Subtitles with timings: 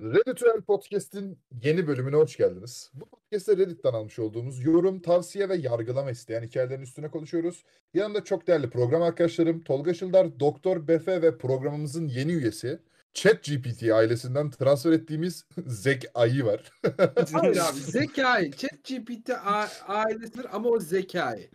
[0.00, 2.90] Redditüel Podcast'in yeni bölümüne hoş geldiniz.
[2.94, 7.64] Bu podcast'te Reddit'ten almış olduğumuz yorum, tavsiye ve yargılama isteyen hikayelerin üstüne konuşuyoruz.
[7.94, 12.78] Yanımda çok değerli program arkadaşlarım Tolga Şıldar, Doktor Befe ve programımızın yeni üyesi
[13.14, 16.72] ChatGPT ailesinden transfer ettiğimiz Zek Ayı var.
[17.32, 18.50] Hayır abi zekai.
[18.50, 19.30] ChatGPT
[19.86, 21.50] ailesidir ama o zekai.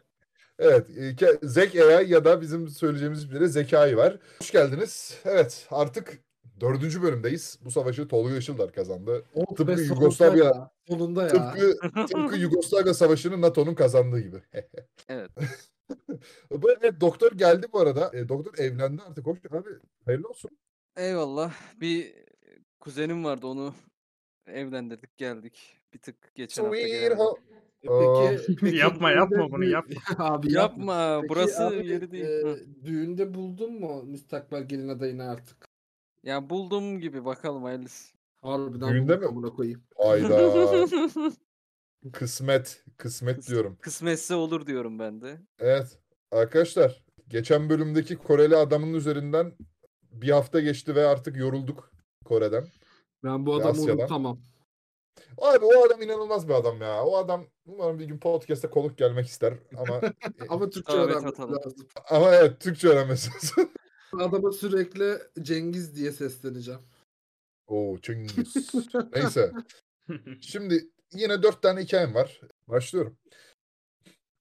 [0.59, 4.17] Evet, e, Zek AI ya da bizim söyleyeceğimiz bir de Zekai var.
[4.39, 5.17] Hoş geldiniz.
[5.25, 6.19] Evet, artık
[6.61, 7.59] dördüncü bölümdeyiz.
[7.65, 9.25] Bu savaşı Tolga Işıldar kazandı.
[9.35, 11.27] Oh Tıpkı Yugoslavya- ya, Sonunda ya.
[11.29, 11.77] Tıpkı,
[12.07, 14.41] tıpkı Yugoslavya Savaşı'nı NATO'nun kazandığı gibi.
[15.09, 15.31] Evet.
[16.51, 18.11] Bu evet, doktor geldi bu arada.
[18.13, 19.25] E, doktor evlendi artık.
[19.25, 19.69] Hoş abi.
[20.05, 20.51] Hayırlı olsun.
[20.97, 21.53] Eyvallah.
[21.81, 22.13] Bir
[22.79, 23.73] kuzenim vardı onu
[24.47, 25.77] evlendirdik geldik.
[25.93, 27.13] Bir tık geçen hafta Sweet geldi.
[27.21, 27.37] ho-
[27.83, 27.87] E
[28.37, 29.95] Peki, peki Yapma, yapma bunu, yapma.
[30.17, 32.25] abi Yapma Peki burası abi, yeri değil.
[32.25, 35.70] e, düğünde buldun mu müstakbel gelin adayını artık?
[36.23, 38.13] Ya buldum gibi bakalım hayırlısı.
[38.41, 39.25] Harbiden Düğünde mi?
[39.25, 39.83] amına koyayım.
[39.95, 40.85] Ayda.
[42.13, 42.83] Kısmet.
[42.97, 43.77] Kısmet diyorum.
[43.81, 45.39] Kısmetse olur diyorum ben de.
[45.59, 45.99] Evet.
[46.31, 47.03] Arkadaşlar.
[47.27, 49.53] Geçen bölümdeki Koreli adamın üzerinden
[50.11, 51.91] bir hafta geçti ve artık yorulduk
[52.25, 52.67] Kore'den.
[53.23, 53.99] Ben bu Ve adamı Asya'dan.
[53.99, 54.39] unutamam.
[55.37, 57.03] Abi o adam inanılmaz bir adam ya.
[57.03, 60.01] O adam umarım bir gün podcast'te konuk gelmek ister ama
[60.49, 61.55] Ama Türkçe Davet öğrenmesi atalım.
[61.55, 61.87] lazım.
[62.09, 63.71] ama evet Türkçe öğrenmesi lazım.
[64.13, 66.81] Adama sürekli Cengiz diye sesleneceğim.
[67.67, 68.73] Oo Cengiz.
[69.15, 69.51] Neyse.
[70.41, 72.41] Şimdi yine dört tane hikayem var.
[72.67, 73.17] Başlıyorum.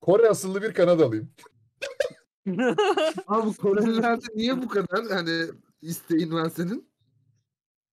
[0.01, 1.33] Kore asıllı bir Kanadalıyım.
[3.27, 5.47] Abi Korelilerde niye bu kadar hani
[5.83, 6.91] isteğin var senin?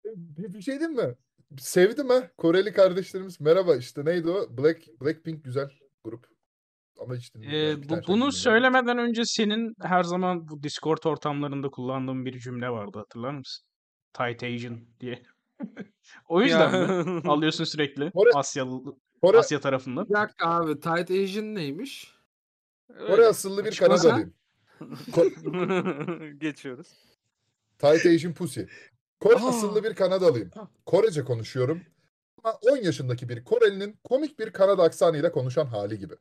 [0.06, 1.16] Bir, bir şey diyeyim mi?
[1.60, 2.32] Sevdim ha.
[2.38, 3.42] Koreli kardeşlerimiz.
[3.42, 4.58] Merhaba işte neydi o?
[4.58, 5.70] Black Blackpink güzel
[6.04, 6.37] grup.
[7.00, 12.40] Ama işte Ee, bu, bunu söylemeden önce senin her zaman bu Discord ortamlarında kullandığın bir
[12.40, 13.66] cümle vardı hatırlar mısın?
[14.14, 15.24] Tight Asian diye.
[16.30, 16.72] o yüzden
[17.08, 17.22] mi?
[17.30, 20.10] Alıyorsun sürekli Kore- Asyalı, Kore, Asya tarafından.
[20.10, 22.14] Bir dakika abi Tight Asian neymiş?
[22.88, 23.28] Kore Öyle.
[23.28, 23.76] asıllı bir.
[23.76, 24.34] Kanadalıyım.
[26.40, 26.88] Geçiyoruz.
[27.80, 28.62] Tight Asian Pussy.
[29.20, 29.48] Kore Aa.
[29.50, 30.52] asıllı bir Kanadalıyım.
[30.86, 31.82] Korece konuşuyorum.
[32.44, 36.14] Ama 10 yaşındaki bir Korelinin komik bir Kanada aksanıyla konuşan hali gibi.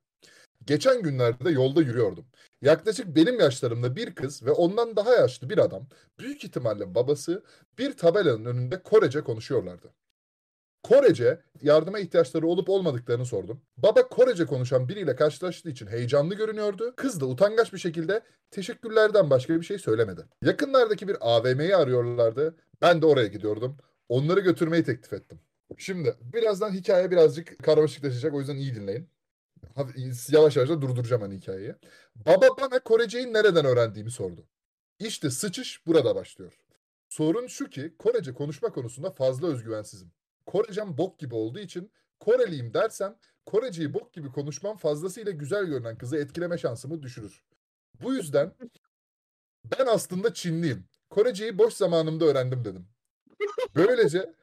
[0.66, 2.24] Geçen günlerde yolda yürüyordum.
[2.62, 5.86] Yaklaşık benim yaşlarımda bir kız ve ondan daha yaşlı bir adam,
[6.18, 7.44] büyük ihtimalle babası,
[7.78, 9.92] bir tabelanın önünde Korece konuşuyorlardı.
[10.82, 13.60] Korece, yardıma ihtiyaçları olup olmadıklarını sordum.
[13.76, 16.94] Baba Korece konuşan biriyle karşılaştığı için heyecanlı görünüyordu.
[16.96, 20.24] Kız da utangaç bir şekilde teşekkürlerden başka bir şey söylemedi.
[20.42, 22.56] Yakınlardaki bir AVM'yi arıyorlardı.
[22.82, 23.76] Ben de oraya gidiyordum.
[24.08, 25.40] Onları götürmeyi teklif ettim.
[25.78, 29.08] Şimdi birazdan hikaye birazcık karmaşıklaşacak o yüzden iyi dinleyin.
[30.28, 31.74] Yavaş yavaş da durduracağım hani hikayeyi.
[32.14, 34.48] Baba bana Koreceyi nereden öğrendiğimi sordu.
[34.98, 36.58] İşte sıçış burada başlıyor.
[37.08, 40.12] Sorun şu ki Korece konuşma konusunda fazla özgüvensizim.
[40.46, 46.16] Korecem bok gibi olduğu için Koreliyim dersem Koreceyi bok gibi konuşmam fazlasıyla güzel görünen kızı
[46.16, 47.44] etkileme şansımı düşürür.
[48.02, 48.52] Bu yüzden
[49.64, 50.84] ben aslında Çinliyim.
[51.10, 52.86] Koreceyi boş zamanımda öğrendim dedim.
[53.74, 54.34] Böylece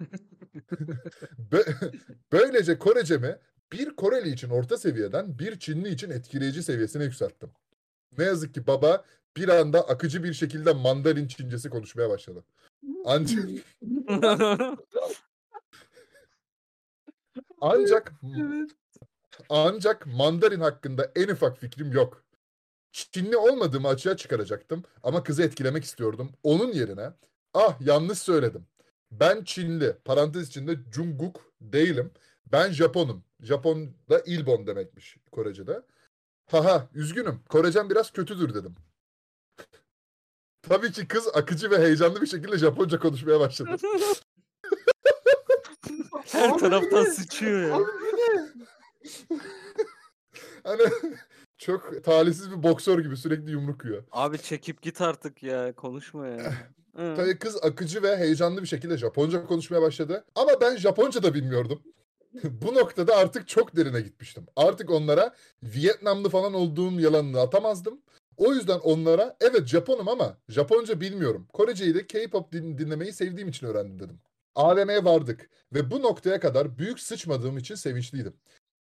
[1.50, 1.92] Bö-
[2.32, 3.38] böylece Korecemi
[3.72, 7.50] bir Koreli için orta seviyeden bir Çinli için etkileyici seviyesine yükselttim.
[8.18, 9.04] Ne yazık ki baba
[9.36, 12.44] bir anda akıcı bir şekilde Mandarin Çincesi konuşmaya başladı.
[13.04, 13.44] Ancak
[17.60, 18.70] ancak Evet.
[19.48, 22.24] ancak Mandarin hakkında en ufak fikrim yok.
[22.92, 26.30] Çinli olmadığımı açığa çıkaracaktım ama kızı etkilemek istiyordum.
[26.42, 27.10] Onun yerine
[27.54, 28.66] ah yanlış söyledim.
[29.12, 32.10] Ben Çinli parantez içinde Jungkook değilim.
[32.52, 33.24] Ben Japonum.
[33.40, 35.82] Japon'da İlbon demekmiş Korece'de.
[36.46, 37.40] Haha üzgünüm.
[37.48, 38.74] Korecem biraz kötüdür dedim.
[40.62, 43.76] Tabii ki kız akıcı ve heyecanlı bir şekilde Japonca konuşmaya başladı.
[46.26, 47.78] Her taraftan sıçıyor ya.
[50.64, 50.82] Hani
[51.58, 54.04] çok talihsiz bir boksör gibi sürekli yumruk yiyor.
[54.12, 55.72] Abi çekip git artık ya.
[55.72, 56.52] Konuşma ya.
[56.96, 60.24] Tabii kız akıcı ve heyecanlı bir şekilde Japonca konuşmaya başladı.
[60.34, 61.82] Ama ben Japonca da bilmiyordum.
[62.44, 64.46] Bu noktada artık çok derine gitmiştim.
[64.56, 68.00] Artık onlara Vietnamlı falan olduğum yalanını atamazdım.
[68.36, 71.48] O yüzden onlara evet Japonum ama Japonca bilmiyorum.
[71.52, 74.20] Koreceyi de K-pop din- dinlemeyi sevdiğim için öğrendim dedim.
[74.54, 78.34] AVM'ye vardık ve bu noktaya kadar büyük sıçmadığım için sevinçliydim.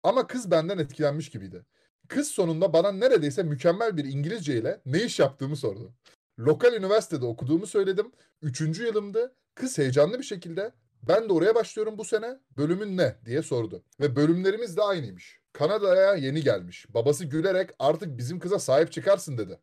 [0.02, 1.64] Ama kız benden etkilenmiş gibiydi.
[2.08, 5.92] Kız sonunda bana neredeyse mükemmel bir İngilizce ile ne iş yaptığımı sordu.
[6.38, 8.12] Lokal üniversitede okuduğumu söyledim.
[8.42, 9.34] Üçüncü yılımdı.
[9.54, 10.72] Kız heyecanlı bir şekilde
[11.02, 12.38] ben de oraya başlıyorum bu sene.
[12.56, 13.82] Bölümün ne diye sordu.
[14.00, 15.40] Ve bölümlerimiz de aynıymış.
[15.52, 16.86] Kanada'ya yeni gelmiş.
[16.94, 19.58] Babası gülerek artık bizim kıza sahip çıkarsın dedi.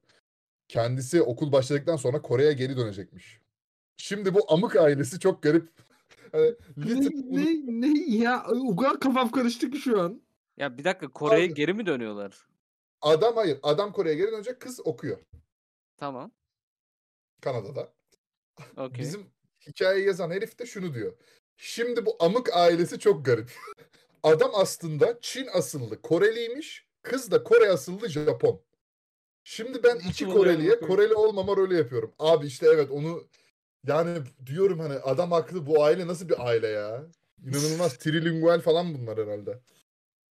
[0.67, 3.41] Kendisi okul başladıktan sonra Kore'ye geri dönecekmiş.
[3.97, 5.69] Şimdi bu amık ailesi çok garip
[6.31, 8.45] Hani Ne, ne, ne ya?
[8.49, 10.21] O kadar kafam karıştı ki şu an.
[10.57, 12.47] Ya bir dakika Kore'ye geri mi dönüyorlar?
[13.01, 13.59] adam hayır.
[13.63, 15.17] Adam Kore'ye geri dönecek kız okuyor
[15.97, 16.31] Tamam.
[17.41, 17.93] Kanada'da.
[18.77, 18.99] Okey.
[18.99, 19.34] Bizim
[19.67, 21.13] hikayeyi yazan herif de şunu diyor.
[21.57, 23.51] Şimdi bu amık ailesi çok garip.
[24.23, 26.85] Adam aslında Çin asıllı Koreliymiş.
[27.01, 28.61] Kız da Kore asıllı Japon.
[29.43, 30.79] Şimdi ben Nasıl iki Koreli'ye?
[30.79, 32.11] Koreli olmama rolü yapıyorum.
[32.19, 33.23] Abi işte evet onu
[33.87, 37.05] yani diyorum hani adam haklı bu aile nasıl bir aile ya?
[37.45, 39.59] İnanılmaz trilingual falan bunlar herhalde.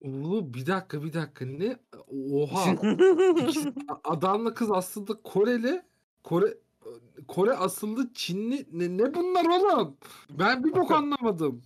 [0.00, 1.76] Oğlum bir dakika bir dakika ne?
[2.32, 2.70] Oha.
[2.72, 3.74] İkisi-
[4.04, 5.82] adamla kız aslında Koreli.
[6.24, 6.54] Kore
[7.28, 9.96] Kore asıllı Çinli ne, ne bunlar oğlum?
[10.30, 11.62] Ben bir bok anlamadım.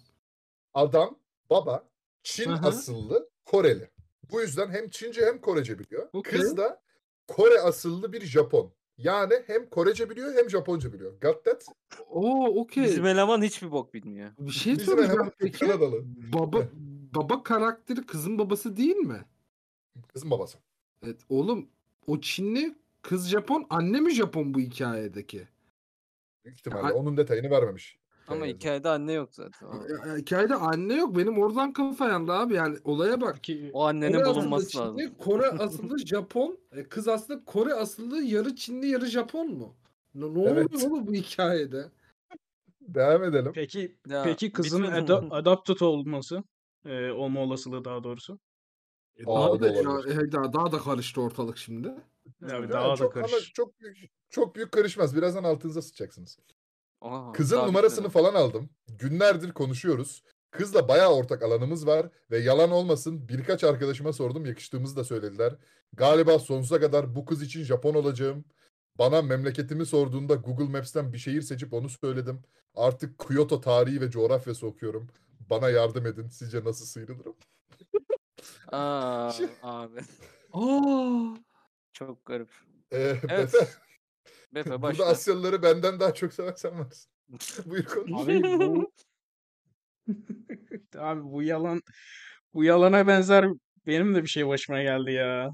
[0.75, 1.19] Adam
[1.51, 1.89] baba
[2.23, 2.67] Çin hı.
[2.69, 3.91] asıllı Koreli.
[4.31, 6.09] Bu yüzden hem Çince hem Korece biliyor.
[6.13, 6.41] Okey.
[6.41, 6.83] Kız da
[7.29, 8.73] Kore asıllı bir Japon.
[8.99, 11.21] Yani hem Korece biliyor hem Japonca biliyor.
[11.21, 11.67] Got that?
[12.11, 12.85] Oo okey.
[12.85, 14.31] Bizim eleman hiçbir bok bilmiyor.
[14.39, 15.59] Bir şey Bizim soracağım eleman peki.
[15.59, 16.03] Kanadalı.
[16.33, 16.69] Baba
[17.15, 19.25] baba karakteri kızın babası değil mi?
[20.13, 20.59] Kızın babası.
[21.03, 21.69] Evet oğlum
[22.07, 22.75] o Çinli
[23.09, 25.49] kız Japon anne mi Japon bu hikayedeki?
[26.45, 26.83] Büyük ihtimalle.
[26.87, 27.99] Ay- Onun detayını vermemiş.
[28.29, 28.57] Ama hikayede.
[28.59, 29.67] hikayede anne yok zaten.
[29.67, 33.45] O- Ya- ya Hikayede anne yok benim oradan kafa yandı abi yani olaya bak.
[33.45, 35.15] Ki O annenin Kore bulunması Çinli, lazım.
[35.19, 39.75] Kore asıllı Japon, e, kız aslında Kore asıllı yarı Çinli yarı Japon mu?
[40.15, 40.75] Ne, ne Evet.
[40.75, 41.91] oluyor oğlum bu hikayede?
[42.81, 43.53] Devam edelim.
[43.55, 46.43] peki Ya, peki kızın ada- adapted olması
[46.85, 48.39] e, olma olasılığı daha doğrusu.
[49.17, 51.95] E, Aa, daha da, ya, e, daha da karıştı ortalık şimdi.
[52.43, 53.53] Yani Yani daha da çok, ama karış.
[53.53, 53.97] çok büyük,
[54.31, 55.17] çok büyük karışmaz.
[55.17, 56.39] Birazdan altınıza sıçacaksınız.
[57.01, 58.71] Aa, Kızın numarasını falan aldım.
[58.89, 60.23] Günlerdir konuşuyoruz.
[60.51, 65.57] Kızla bayağı ortak alanımız var ve yalan olmasın birkaç arkadaşıma sordum yakıştığımızı da söylediler.
[65.93, 68.45] Galiba sonsuza kadar bu kız için Japon olacağım.
[68.99, 72.43] Bana memleketimi sorduğunda Google Maps'ten bir şehir seçip onu söyledim.
[72.75, 75.09] Artık Kyoto tarihi ve coğrafyası okuyorum.
[75.51, 76.29] Bana yardım edin.
[76.29, 77.37] Sizce nasıl sıyrılırım?
[78.73, 80.01] Aa, abi.
[80.53, 81.35] Aa,
[81.97, 82.49] Çok garip.
[82.93, 83.55] Ee, Evet.
[83.55, 83.67] Befe,
[84.55, 85.05] Befe burada başla.
[85.07, 87.11] Asyalıları benden daha çok seven sen varsın.
[87.71, 88.13] Buyur konuş.
[88.13, 88.91] Abi bu
[90.99, 91.83] Abi bu yalan
[92.55, 93.47] bu yalana benzer
[93.87, 95.51] benim de bir şey başıma geldi ya.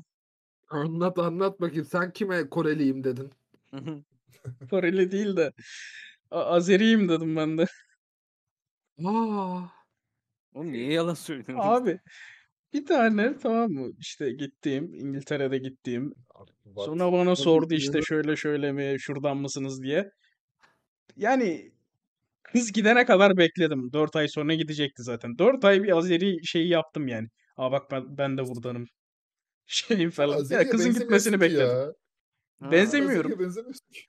[0.69, 3.31] anlat anlat bakayım sen kime Koreliyim dedin?
[4.71, 5.53] Koreli değil de
[6.31, 7.67] A- Azeriyim dedim ben de.
[9.05, 9.61] Aa,
[10.55, 11.69] Oğlum niye yalan söylüyorsun?
[11.69, 12.01] Abi
[12.73, 16.15] bir tane tamam mı işte gittiğim İngiltere'de gittiğim
[16.77, 18.03] sonra bana sordu işte ya.
[18.05, 20.11] şöyle şöyle mi şuradan mısınız diye.
[21.17, 21.73] Yani
[22.43, 23.93] kız gidene kadar bekledim.
[23.93, 25.39] 4 ay sonra gidecekti zaten.
[25.39, 27.29] 4 ay bir Azeri şeyi yaptım yani.
[27.57, 28.87] Aa bak ben, ben de buradanım.
[29.67, 30.37] Şeyim falan.
[30.37, 31.67] Azeri'ye Yani kızın gitmesini ki bekledim.
[31.67, 31.93] ya.
[32.61, 33.33] Ha, Benzemiyorum.
[33.33, 34.01] Azeri'ye benzemiyorsun ki.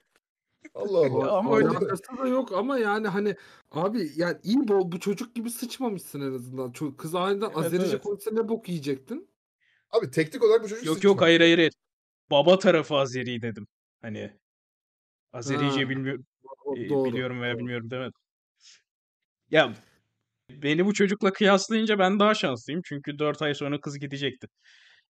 [0.75, 1.37] Allah Allah.
[1.37, 3.35] Ama öyle- alakası da yok ama yani hani
[3.71, 6.71] abi yani iyi bol bu çocuk gibi sıçmamışsın en azından.
[6.71, 8.01] Ço- Kız aniden Evet, Azerice evet.
[8.03, 9.29] konuşsa ne bok yiyecektin?
[9.91, 11.07] Abi teknik olarak bu çocuk Yok sıçma.
[11.09, 11.57] yok hayır hayır.
[11.57, 11.73] hayır.
[12.31, 13.67] Baba tarafı Azeri dedim.
[14.01, 14.31] Hani
[15.33, 16.25] Azerice bilmiyorum
[16.77, 17.05] e, doğru.
[17.11, 18.13] biliyorum veya bilmiyorum demedim.
[19.51, 19.73] Ya
[20.49, 22.81] beni bu çocukla kıyaslayınca ben daha şanslıyım.
[22.85, 24.47] Çünkü 4 ay sonra kız gidecekti.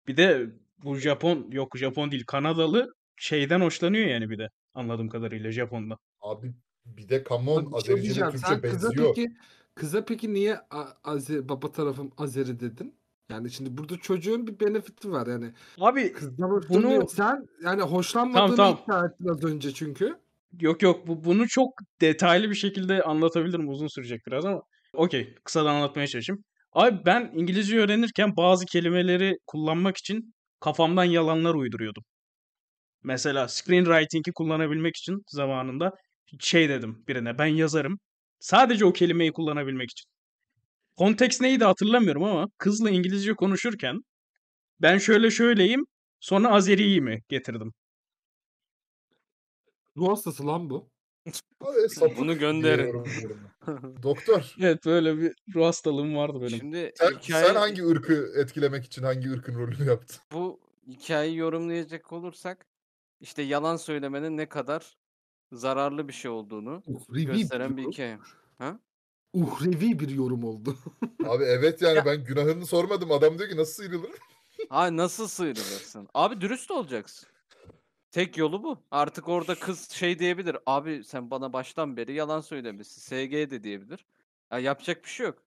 [0.06, 0.46] Bir de
[0.84, 4.48] bu Japon yok Japon değil Kanadalı şeyden hoşlanıyor yani bir de
[4.78, 5.98] anladığım kadarıyla Japon'dan.
[6.20, 6.54] Abi
[6.86, 8.30] bir de come on Bak bir şey Azerice ile diyeceğim.
[8.30, 9.14] Türkçe Sen kıza benziyor.
[9.14, 9.28] peki
[9.74, 10.58] kıza peki niye
[11.04, 12.94] Azer, baba tarafım Azeri dedin?
[13.30, 15.52] Yani şimdi burada çocuğun bir benefiti var yani.
[15.80, 18.80] Abi Kızdan bunu Sen yani hoşlanmadığını tamam.
[18.84, 20.18] iddia ettin az önce çünkü.
[20.60, 21.68] yok yok bu, bunu çok
[22.00, 23.68] detaylı bir şekilde anlatabilirim.
[23.68, 26.44] Uzun sürecek biraz ama okey kısadan anlatmaya çalışayım.
[26.72, 32.02] Abi ben İngilizce öğrenirken bazı kelimeleri kullanmak için kafamdan yalanlar uyduruyordum.
[33.02, 35.92] Mesela screenwriting'i kullanabilmek için zamanında
[36.40, 37.98] şey dedim birine ben yazarım.
[38.40, 40.10] Sadece o kelimeyi kullanabilmek için.
[40.96, 44.00] Konteks neydi hatırlamıyorum ama kızla İngilizce konuşurken
[44.82, 45.84] ben şöyle şöyleyim
[46.20, 47.72] sonra Azeri'yi mi getirdim.
[49.96, 50.90] Ruh hastası lan bu.
[51.60, 53.04] Abi sapık Bunu gönderin.
[54.02, 54.54] Doktor.
[54.60, 56.58] Evet böyle bir ruh hastalığım vardı benim.
[56.58, 60.16] Şimdi Sen, hikaye, sen hangi ırkı etkilemek için hangi ırkın rolünü yaptın?
[60.32, 62.66] bu hikayeyi yorumlayacak olursak
[63.20, 64.96] işte yalan söylemenin ne kadar
[65.52, 67.92] zararlı bir şey olduğunu Uhrevi gösteren bir bir yorum.
[67.92, 68.18] hikaye.
[68.58, 68.78] Ha?
[69.32, 70.76] Uhrevi bir yorum oldu.
[71.26, 73.12] Abi evet yani Ya- ben günahını sormadım.
[73.12, 74.10] Adam diyor ki nasıl sıyrılır?
[74.70, 76.08] Ay nasıl sıyrılırsın?
[76.14, 77.28] Abi dürüst olacaksın.
[78.10, 78.82] Tek yolu bu.
[78.90, 80.56] Artık orada kız şey diyebilir.
[80.66, 83.00] Abi sen bana baştan beri yalan söylemişsin.
[83.00, 84.06] SG de diyebilir.
[84.52, 85.38] Ya yapacak bir şey yok.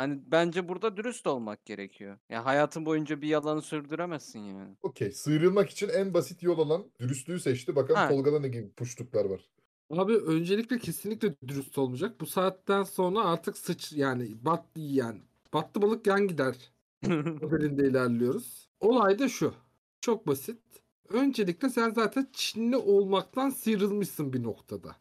[0.00, 2.18] Hani bence burada dürüst olmak gerekiyor.
[2.28, 4.76] Ya hayatın boyunca bir yalanı sürdüremezsin yani.
[4.82, 5.10] Okey.
[5.12, 7.76] Sıyrılmak için en basit yol olan dürüstlüğü seçti.
[7.76, 8.08] Bakalım Ha.
[8.08, 9.50] Tolga'da ne gibi puştuklar var.
[9.90, 12.20] Abi öncelikle kesinlikle dürüst olmayacak.
[12.20, 15.20] Bu saatten sonra artık sıç yani bat yani
[15.54, 16.72] battı balık yan gider
[17.06, 18.68] modelinde ilerliyoruz.
[18.80, 19.54] Olay da şu.
[20.00, 20.62] Çok basit.
[21.08, 24.96] Öncelikle sen zaten Çinli olmaktan sıyrılmışsın bir noktada.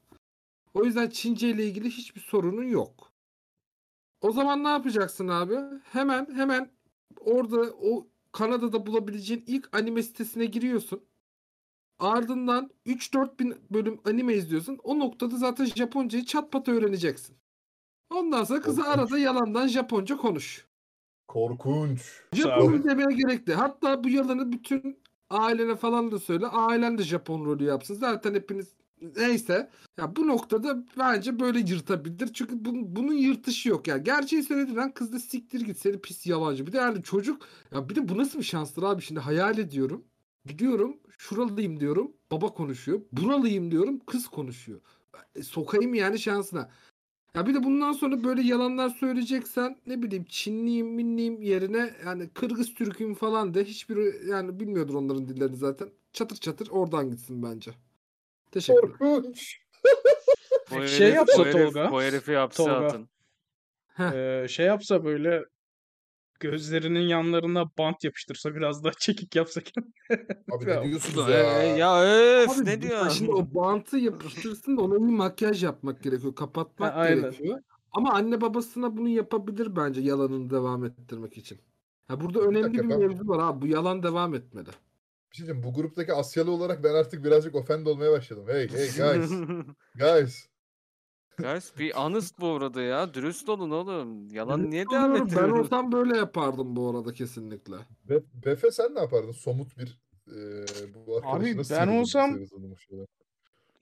[0.73, 3.08] O yüzden Çince ile ilgili hiçbir sorunun yok.
[4.21, 5.55] O zaman ne yapacaksın abi?
[5.83, 6.71] Hemen hemen
[7.19, 11.03] orada o Kanada'da bulabileceğin ilk anime sitesine giriyorsun.
[11.99, 14.77] Ardından 3-4 bin bölüm anime izliyorsun.
[14.83, 17.37] O noktada zaten Japoncayı çat pat öğreneceksin.
[18.09, 18.97] Ondan sonra kıza Korkunç.
[18.99, 20.67] arada yalandan Japonca konuş.
[21.27, 22.23] Korkunç.
[22.33, 23.53] Japon demeye gerekli.
[23.53, 26.47] Hatta bu yalanı bütün ailene falan da söyle.
[26.47, 27.95] Ailen de Japon rolü yapsın.
[27.95, 28.73] Zaten hepiniz
[29.17, 29.69] neyse.
[29.97, 32.33] Ya bu noktada bence böyle yırtabilir.
[32.33, 33.87] Çünkü bunun, bunun yırtışı yok.
[33.87, 36.67] Yani gerçeği söylediğin an kız da siktir git seni pis yalancı.
[36.67, 37.41] Bir de yani çocuk
[37.73, 40.03] ya bir de bu nasıl bir şanstır abi şimdi hayal ediyorum.
[40.45, 42.11] Gidiyorum şuralıyım diyorum.
[42.31, 43.01] Baba konuşuyor.
[43.11, 43.99] Buralıyım diyorum.
[44.07, 44.81] Kız konuşuyor.
[45.35, 46.69] E, sokayım yani şansına.
[47.35, 52.73] Ya bir de bundan sonra böyle yalanlar söyleyeceksen ne bileyim Çinliyim minliyim yerine yani Kırgız
[52.73, 55.89] Türk'üm falan de hiçbiri yani bilmiyordur onların dillerini zaten.
[56.13, 57.71] Çatır çatır oradan gitsin bence.
[58.51, 59.59] Teşekkür Korkunç.
[60.69, 62.85] Herif- şey yapsa herif- Tolga, Bu herifi hapse Tolga.
[62.85, 63.09] atın.
[63.99, 65.45] Ee, şey yapsa böyle
[66.39, 69.61] gözlerinin yanlarına bant yapıştırsa biraz daha çekik yapsa
[70.51, 71.63] Abi ne Ya, diyorsunuz Ee, ya?
[71.77, 72.03] ya
[72.43, 73.09] öf Abi ne bu- diyor?
[73.09, 76.35] Şimdi o bantı yapıştırsın da ona bir makyaj yapmak gerekiyor.
[76.35, 77.21] Kapatmak Ha, aynen.
[77.21, 77.59] gerekiyor.
[77.91, 81.59] Ama anne babasına bunu yapabilir bence yalanını devam ettirmek için.
[82.09, 83.61] Ya burada önemli bir mevzu var abi.
[83.61, 84.69] Bu yalan devam etmeli.
[85.31, 88.45] Bir şey diyeyim, bu gruptaki Asyalı olarak ben artık birazcık offend olmaya başladım.
[88.47, 89.31] Hey hey guys.
[89.95, 90.45] guys.
[91.37, 93.13] Guys bir honest bu arada ya.
[93.13, 94.27] Dürüst olun oğlum.
[94.27, 95.31] Yalan Dürüst niye devam oluyorum.
[95.35, 97.75] Ben olsam böyle yapardım bu arada kesinlikle.
[98.09, 99.31] Be Befe sen ne yapardın?
[99.31, 100.35] Somut bir e,
[100.93, 102.39] bu Abi, ben olsam-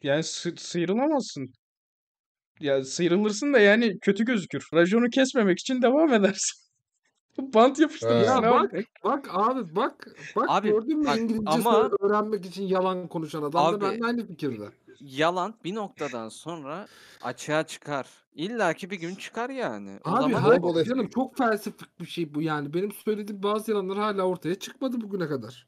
[0.03, 1.53] yani sı- sıyrılamazsın.
[2.59, 4.67] Ya sıyrılırsın da yani kötü gözükür.
[4.73, 6.66] Rajonu kesmemek için devam edersin.
[7.37, 8.45] Bant yapıştırırsın Ha.
[8.45, 13.07] Ya bak bak abi bak bak Abi, gördün mü bak, İngilizce ama- öğrenmek için yalan
[13.07, 14.69] konuşan adam Abi, da benimle aynı fikirde.
[14.99, 16.87] Yalan bir noktadan sonra
[17.23, 18.07] açığa çıkar.
[18.33, 19.99] İlla ki bir gün çıkar yani.
[20.05, 22.73] O Abi zaman hayır bol canım çok felsefik bir şey bu yani.
[22.73, 25.67] Benim söylediğim bazı yalanlar hala ortaya çıkmadı bugüne kadar.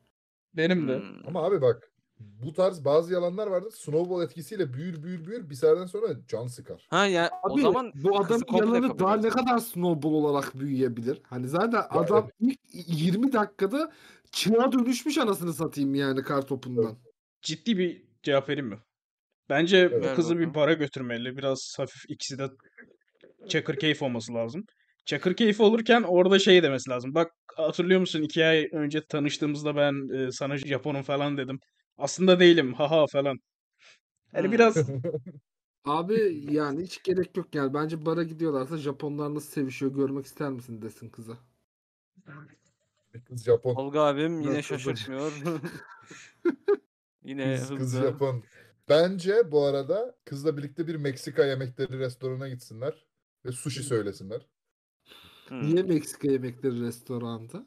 [0.54, 1.00] Benim de.
[1.00, 1.28] Hmm.
[1.28, 3.72] Ama abi bak bu tarz bazı yalanlar vardır.
[3.72, 6.88] Snowball etkisiyle büyür büyür büyür bir saatten sonra can sıkar.
[6.90, 11.22] Ha ya o Abi zaman bu komple yalanı daha ne kadar snowball olarak büyüyebilir?
[11.24, 13.92] Hani zaten adam ilk 20 dakikada
[14.32, 16.98] çığa dönüşmüş anasını satayım yani kartopundan.
[17.42, 18.80] Ciddi bir cevap vereyim mi?
[19.50, 20.12] Bence Evet.
[20.12, 21.38] bu kızı bir bara götürmeli.
[21.38, 22.50] Biraz hafif ikisi de
[23.48, 24.64] çakır keyif olması lazım.
[25.06, 27.16] Çakır keyif olurken orada şey demesi lazım.
[27.16, 31.60] Bak hatırlıyor musun iki ay önce tanıştığımızda ben e, sana Japonum falan dedim.
[32.00, 33.38] Aslında değilim haha falan.
[34.34, 34.52] Yani Hmm.
[34.52, 34.76] biraz
[35.86, 37.74] Abi yani hiç gerek yok yani.
[37.74, 41.38] Bence bara gidiyorlarsa Japonlar nasıl sevişiyor görmek ister misin desin kıza.
[43.26, 43.76] Kız Japon.
[43.76, 45.32] Tolga abim yine Nasıl şaşırtmıyor.
[47.24, 48.02] yine Kız, kız hızlı.
[48.02, 48.44] Japon.
[48.90, 53.06] Bence bu arada kızla birlikte bir Meksika yemekleri restorana gitsinler
[53.46, 54.48] ve sushi söylesinler.
[55.48, 55.64] Hmm.
[55.64, 57.66] Niye Meksika yemekleri restoranda?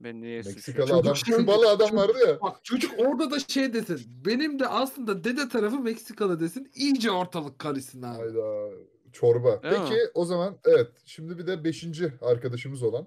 [0.00, 0.98] Ben niye Meksikalı suçum?
[1.00, 2.40] adam, Çocuk şey- Kübalı adam vardı ya.
[2.40, 4.00] Bak çocuk orada da şey desin.
[4.26, 6.70] Benim de aslında dede tarafı Meksikalı desin.
[6.74, 8.18] İyice ortalık karışsın abi.
[8.18, 8.70] Hayda.
[9.12, 9.62] Çorba.
[9.62, 10.00] Değil Peki mi?
[10.14, 10.88] o zaman evet.
[11.04, 13.06] Şimdi bir de beşinci arkadaşımız olan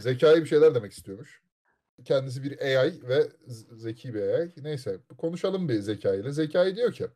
[0.00, 1.42] Zekai bir şeyler demek istiyormuş.
[2.04, 4.52] Kendisi bir AI ve z- zeki bir AI.
[4.62, 6.32] Neyse konuşalım bir Zekai ile.
[6.32, 7.06] Zekai diyor ki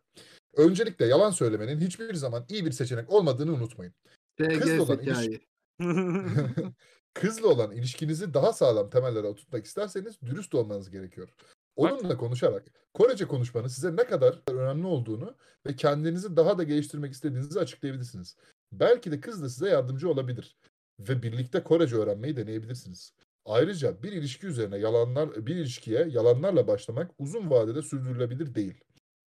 [0.56, 3.94] öncelikle yalan söylemenin hiçbir zaman iyi bir seçenek olmadığını unutmayın.
[4.38, 5.40] Kızla olan zekayı.
[7.14, 11.28] Kızla olan ilişkinizi daha sağlam temellere oturtmak isterseniz dürüst olmanız gerekiyor.
[11.76, 17.60] Onunla konuşarak Korece konuşmanın size ne kadar önemli olduğunu ve kendinizi daha da geliştirmek istediğinizi
[17.60, 18.36] açıklayabilirsiniz.
[18.72, 20.56] Belki de kız da size yardımcı olabilir
[21.00, 23.12] ve birlikte Korece öğrenmeyi deneyebilirsiniz.
[23.44, 28.84] Ayrıca bir ilişki üzerine yalanlar bir ilişkiye yalanlarla başlamak uzun vadede sürdürülebilir değil.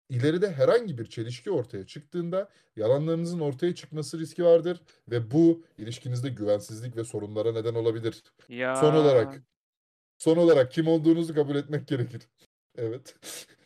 [0.10, 6.96] İleride herhangi bir çelişki ortaya çıktığında yalanlarınızın ortaya çıkması riski vardır ve bu ilişkinizde güvensizlik
[6.98, 8.24] ve sorunlara neden olabilir.
[8.50, 8.76] ya.
[8.76, 9.42] Son olarak
[10.18, 12.22] son olarak kim olduğunuzu kabul etmek gerekir.
[12.80, 13.16] Evet.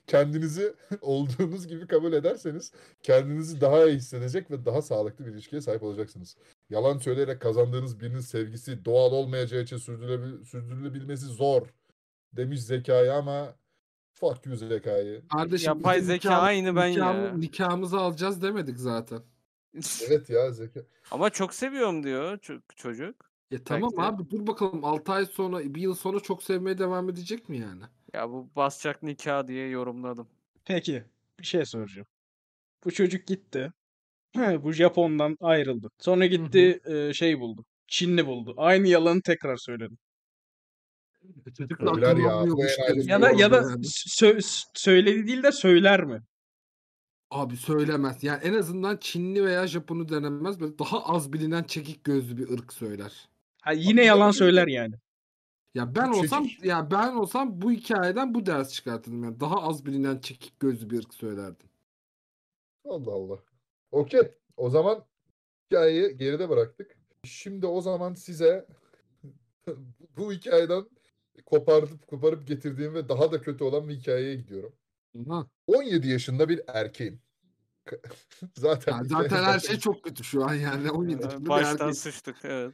[0.08, 2.72] Kendinizi olduğunuz gibi kabul ederseniz
[3.04, 6.38] kendinizi daha iyi hissedecek ve daha sağlıklı bir ilişkiye sahip olacaksınız.
[6.70, 11.68] Yalan söyleyerek kazandığınız birinin sevgisi doğal olmayacağı için sürdürülebil- sürdürülebilmesi zor
[12.34, 13.56] demiş zekayı ama
[14.22, 15.22] fuck you zekayı.
[15.28, 16.94] Kardeşim Yapay zeka nikahımız- aynı ben ya.
[17.12, 19.20] nikahımı- Nikahımızı alacağız demedik zaten.
[20.08, 20.80] Evet ya zeka.
[21.12, 23.16] Ama çok seviyorum diyor ço- çocuk.
[23.52, 24.02] E tamam Belki de.
[24.02, 27.84] abi dur bakalım 6 ay sonra bir yıl sonra çok sevmeye devam edecek mi yani?
[28.14, 30.28] Ya bu basacak nikah diye yorumladım.
[30.66, 31.04] peki
[31.40, 32.08] bir şey soracağım.
[32.86, 33.72] Bu çocuk gitti.
[34.36, 35.90] He, bu Japon'dan ayrıldı.
[36.00, 37.66] Sonra gitti e, şey buldu.
[37.88, 38.54] Çinli buldu.
[38.58, 39.94] Aynı yalanı tekrar söyledi.
[41.58, 46.24] Çocuk Söyler ya, da ya da sö- söyledi değil de söyler mi?
[47.32, 48.24] Abi söylemez.
[48.24, 50.60] Yani en azından Çinli veya Japon'u denemez.
[50.60, 53.30] Böyle daha az bilinen çekik gözlü bir ırk söyler.
[53.62, 54.96] Ha, yine yalan söyler yani.
[55.76, 59.40] Ya ben Bu olsam çekik- ya ben olsam bu hikayeden bu ders çıkartırdım yani.
[59.40, 61.70] Daha az bilinen çekik gözlü bir ırk söylerdim.
[62.86, 63.40] Allah Allah.
[63.92, 64.32] Okey.
[64.58, 65.06] O zaman
[65.66, 66.98] hikayeyi geride bıraktık.
[67.24, 68.68] Şimdi o zaman size
[70.18, 70.84] bu hikayeden
[71.46, 74.74] kopartıp koparıp getirdiğim ve daha da kötü olan bir hikayeye gidiyorum.
[75.30, 75.48] Aha.
[75.68, 77.22] 17 yaşında bir erkeğim.
[78.58, 80.92] zaten Ya hikayenin zaten her şey çok kötü şu an yani.
[80.92, 81.98] 17 Ee, yaşında bir Baştan erkek.
[82.02, 82.74] sıçtık evet.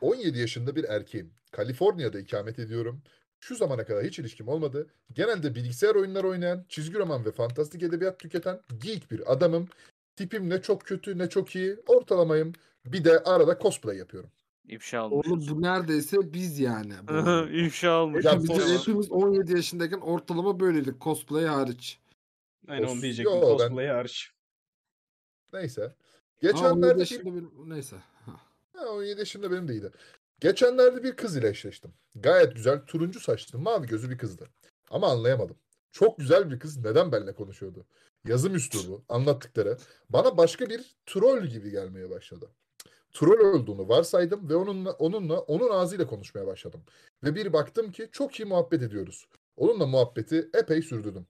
[0.00, 1.30] 17 yaşında bir erkeğim.
[1.52, 3.02] Kaliforniya'da ikamet ediyorum.
[3.40, 4.86] Şu zamana kadar hiç ilişkim olmadı.
[5.12, 9.68] Genelde bilgisayar oyunları oynayan, çizgi roman ve fantastik edebiyat tüketen geek bir adamım.
[10.16, 11.76] Tipim ne çok kötü ne çok iyi.
[11.86, 12.52] Ortalamayım.
[12.86, 14.30] Bir de arada cosplay yapıyorum.
[14.68, 15.54] İfşa Oğlum olmuşuz.
[15.56, 16.92] bu neredeyse biz yani.
[17.08, 17.48] bu.
[17.48, 18.24] İfşa olmuş.
[18.24, 21.00] Ya Hepimiz, bu- hepimiz 17 yaşındayken ortalama böyleydik.
[21.00, 21.98] Cosplay hariç.
[22.68, 23.34] Aynen onu diyecektim.
[23.34, 24.30] yo, ben- Cosplay hariç.
[25.52, 25.80] Neyse.
[25.82, 25.96] 17
[26.40, 27.44] Geçenlerde bir yaşında bir...
[27.70, 27.96] Neyse.
[28.26, 28.32] Ha.
[28.72, 29.90] Ha, 17 yaşında benim de iyiydi.
[30.40, 31.90] Geçenlerde bir kız ile eşleştim.
[32.14, 34.48] Gayet güzel, turuncu saçlı, mavi gözlü bir kızdı.
[34.90, 35.56] Ama anlayamadım.
[35.92, 37.86] Çok güzel bir kız neden benimle konuşuyordu?
[38.24, 39.78] Yazım üslubu, anlattıkları
[40.10, 42.50] bana başka bir troll gibi gelmeye başladı.
[43.14, 46.82] Troll olduğunu varsaydım ve onunla onunla onun ağzıyla konuşmaya başladım.
[47.24, 49.26] Ve bir baktım ki çok iyi muhabbet ediyoruz.
[49.56, 51.26] Onunla muhabbeti epey sürdürdüm.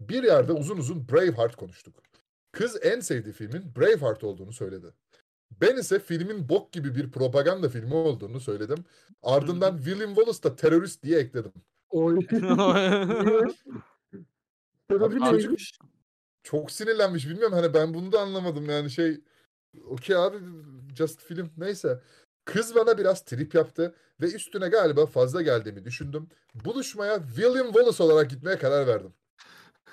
[0.00, 2.02] Bir yerde uzun uzun Braveheart konuştuk.
[2.52, 4.86] Kız en sevdiği filmin Braveheart olduğunu söyledi.
[5.60, 8.84] Ben ise filmin bok gibi bir propaganda filmi olduğunu söyledim.
[9.22, 11.52] Ardından William Wallace da terörist diye ekledim.
[11.90, 12.18] Oy.
[15.00, 15.78] Abi neymiş?
[16.42, 19.20] Çok sinirlenmiş bilmiyorum hani ben bunu da anlamadım yani şey
[19.84, 20.36] okey abi
[20.96, 22.00] just film neyse.
[22.44, 26.28] Kız bana biraz trip yaptı ve üstüne galiba fazla geldiğimi düşündüm.
[26.54, 29.12] Buluşmaya William Wallace olarak gitmeye karar verdim.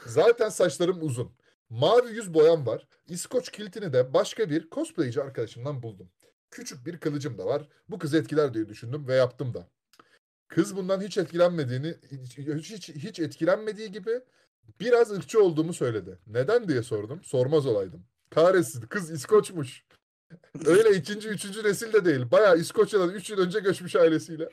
[0.05, 1.31] Zaten saçlarım uzun.
[1.69, 2.87] Mavi yüz boyam var.
[3.07, 6.09] İskoç kiltini de başka bir cosplayci arkadaşımdan buldum.
[6.51, 7.67] Küçük bir kılıcım da var.
[7.89, 9.69] Bu kızı etkiler diye düşündüm ve yaptım da.
[10.47, 12.37] Kız bundan hiç etkilenmediğini, hiç,
[12.71, 14.21] hiç, hiç etkilenmediği gibi
[14.79, 16.19] biraz ırkçı olduğumu söyledi.
[16.27, 17.23] Neden diye sordum.
[17.23, 18.05] Sormaz olaydım.
[18.35, 19.83] Kahretsin kız İskoçmuş.
[20.65, 22.31] Öyle ikinci, üçüncü nesil de değil.
[22.31, 24.49] Bayağı İskoçya'dan 3 yıl önce göçmüş ailesiyle.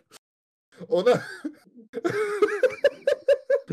[0.89, 1.23] Ona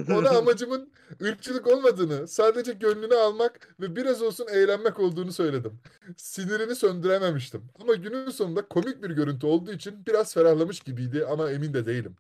[0.10, 0.92] ona amacımın
[1.22, 5.80] ırkçılık olmadığını, sadece gönlünü almak ve biraz olsun eğlenmek olduğunu söyledim.
[6.18, 7.70] Sinirini söndürememiştim.
[7.82, 12.16] Ama günün sonunda komik bir görüntü olduğu için biraz ferahlamış gibiydi ama emin de değilim.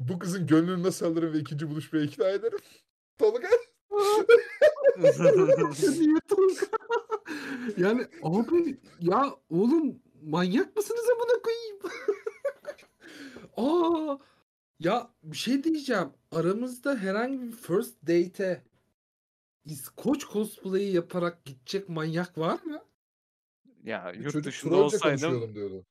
[0.00, 2.58] Bu kızın gönlünü nasıl alırım ve ikinci buluşmaya ikna ederim?
[3.18, 3.48] Tolga?
[4.98, 6.66] Niye Tolga?
[7.76, 11.78] yani abi ya oğlum manyak mısınız amına koyayım?
[13.56, 14.18] Aa
[14.80, 16.08] ya bir şey diyeceğim.
[16.32, 18.62] Aramızda herhangi bir first date'e
[19.64, 22.82] İskoç cosplay'i yaparak gidecek manyak var mı?
[23.84, 25.54] ya yurt Çocuk dışında trollce olsaydım.
[25.54, 25.84] diyordu.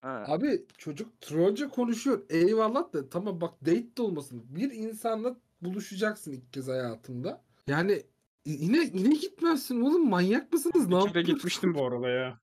[0.00, 0.24] Ha.
[0.28, 2.22] Abi çocuk trollce konuşuyor.
[2.30, 4.42] Eyvallah da tamam bak date de olmasın.
[4.48, 7.44] Bir insanla buluşacaksın ilk kez hayatında.
[7.66, 8.02] Yani
[8.46, 10.88] yine yine gitmezsin oğlum manyak mısınız?
[10.88, 11.34] Ne Bir kere yapıyorsun?
[11.34, 12.40] gitmiştim bu arada ya.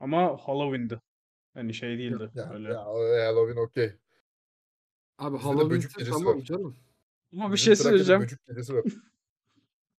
[0.00, 1.00] Ama Halloween'di.
[1.54, 2.30] Hani şey değildi.
[2.34, 2.68] Ya, Öyle.
[2.68, 3.92] ya o Halloween okey.
[5.18, 6.42] Abi Bizde de Halloween gecesi tamam var.
[6.44, 6.76] canım.
[7.32, 8.22] Ama bir Bizim şey Trakya'da söyleyeceğim.
[8.22, 8.84] Böcek gecesi var.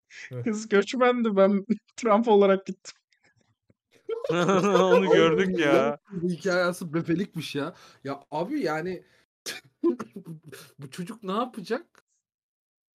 [0.44, 1.36] Kız göçmendi.
[1.36, 2.94] Ben Trump olarak gittim.
[4.30, 5.98] Onu gördük ya.
[6.10, 7.74] Bu hikayesi bebelikmiş ya.
[8.04, 9.02] Ya abi yani
[10.78, 12.04] bu çocuk ne yapacak?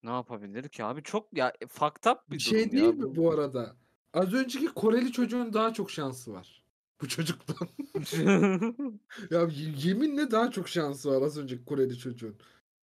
[0.03, 1.03] Ne yapabilir ki abi?
[1.03, 3.75] Çok ya fucked up bir Bir şey durum değil ya mi bu arada?
[4.13, 6.63] Az önceki Koreli çocuğun daha çok şansı var.
[7.01, 7.67] Bu çocuktan.
[9.31, 9.47] ya
[9.83, 12.35] yeminle daha çok şansı var az önceki Koreli çocuğun.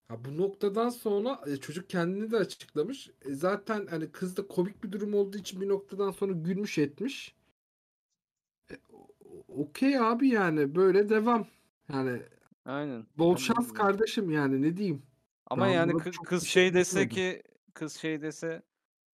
[0.08, 3.10] Ha bu noktadan sonra e, çocuk kendini de açıklamış.
[3.24, 7.34] E, zaten hani kız da komik bir durum olduğu için bir noktadan sonra gülmüş etmiş.
[8.70, 8.74] E,
[9.48, 11.46] Okey abi yani böyle devam.
[11.92, 12.22] Yani
[12.64, 13.06] Aynen.
[13.18, 15.02] bol şans kardeşim yani ne diyeyim.
[15.50, 17.16] Ama Ben yani buna kız, çok kız bir şey şey dese diyemedim.
[17.16, 17.42] ki
[17.74, 18.62] kız şey dese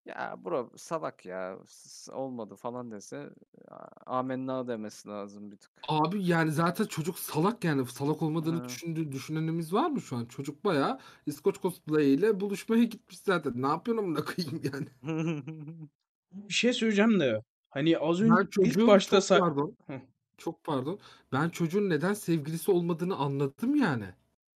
[0.07, 3.31] ya bro salak ya s- olmadı falan dese
[3.69, 5.71] a- amenna demesi lazım bir tık.
[5.89, 8.65] Abi yani zaten çocuk salak yani salak olmadığını Ha.
[8.65, 10.25] düşündüğü düşünenimiz var mı şu an?
[10.27, 13.53] Çocuk bayağı İskoç cosplay ile buluşmaya gitmiş zaten.
[13.63, 14.87] Ne yapıyorsun amına koyayım yani?
[16.33, 17.43] Bir şey söyleyeceğim de.
[17.71, 19.77] Hani az önce Ben çocuğun ilk başta çok sa- pardon.
[19.87, 20.01] Hı.
[20.39, 20.99] Çok pardon.
[21.33, 24.15] Ben çocuğun neden sevgilisi olmadığını anladım yani.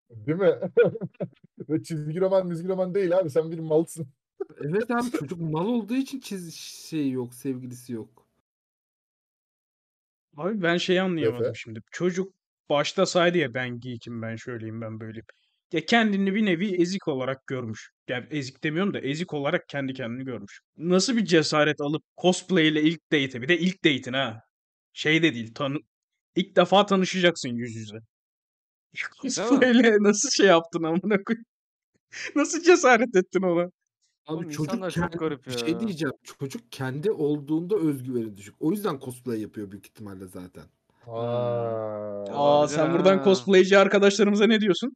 [0.10, 0.54] Değil mi?
[1.70, 3.30] Ve çizgi roman, mizgi roman değil abi.
[3.30, 4.08] Sen bir malsın.
[4.62, 6.56] Evet abi çocuk mal olduğu için çiz
[6.90, 8.28] şey yok, sevgilisi yok.
[10.38, 11.54] Abi ben şeyi anlayamadım Efe?
[11.54, 11.80] şimdi.
[11.92, 12.34] Çocuk
[12.70, 15.26] başta saydı ya ben geek'im ben şöyleyim ben böyleyim.
[15.72, 17.92] Ya kendini bir nevi ezik olarak görmüş.
[18.08, 20.62] Yani ezik demiyorum da ezik olarak kendi kendini görmüş.
[20.78, 24.44] Nasıl bir cesaret alıp cosplay ile ilk date'e bir de ilk date'in ha.
[24.94, 25.78] Şey de değil tanı
[26.36, 27.98] ilk defa tanışacaksın yüz yüze.
[29.64, 31.46] İle nasıl şey yaptın amına koyayım?
[32.36, 33.62] Nasıl cesaret ettin ona?
[33.62, 33.70] Abi
[34.28, 35.58] Oğlum çocuk kendi, garip bir ya.
[35.58, 36.14] şey diyeceğim.
[36.24, 38.56] Çocuk kendi olduğunda özgüveni düşük.
[38.60, 40.64] O yüzden cosplay yapıyor büyük ihtimalle zaten.
[41.08, 44.94] Aa Olabilir sen buradan cosplayci arkadaşlarımıza ne diyorsun?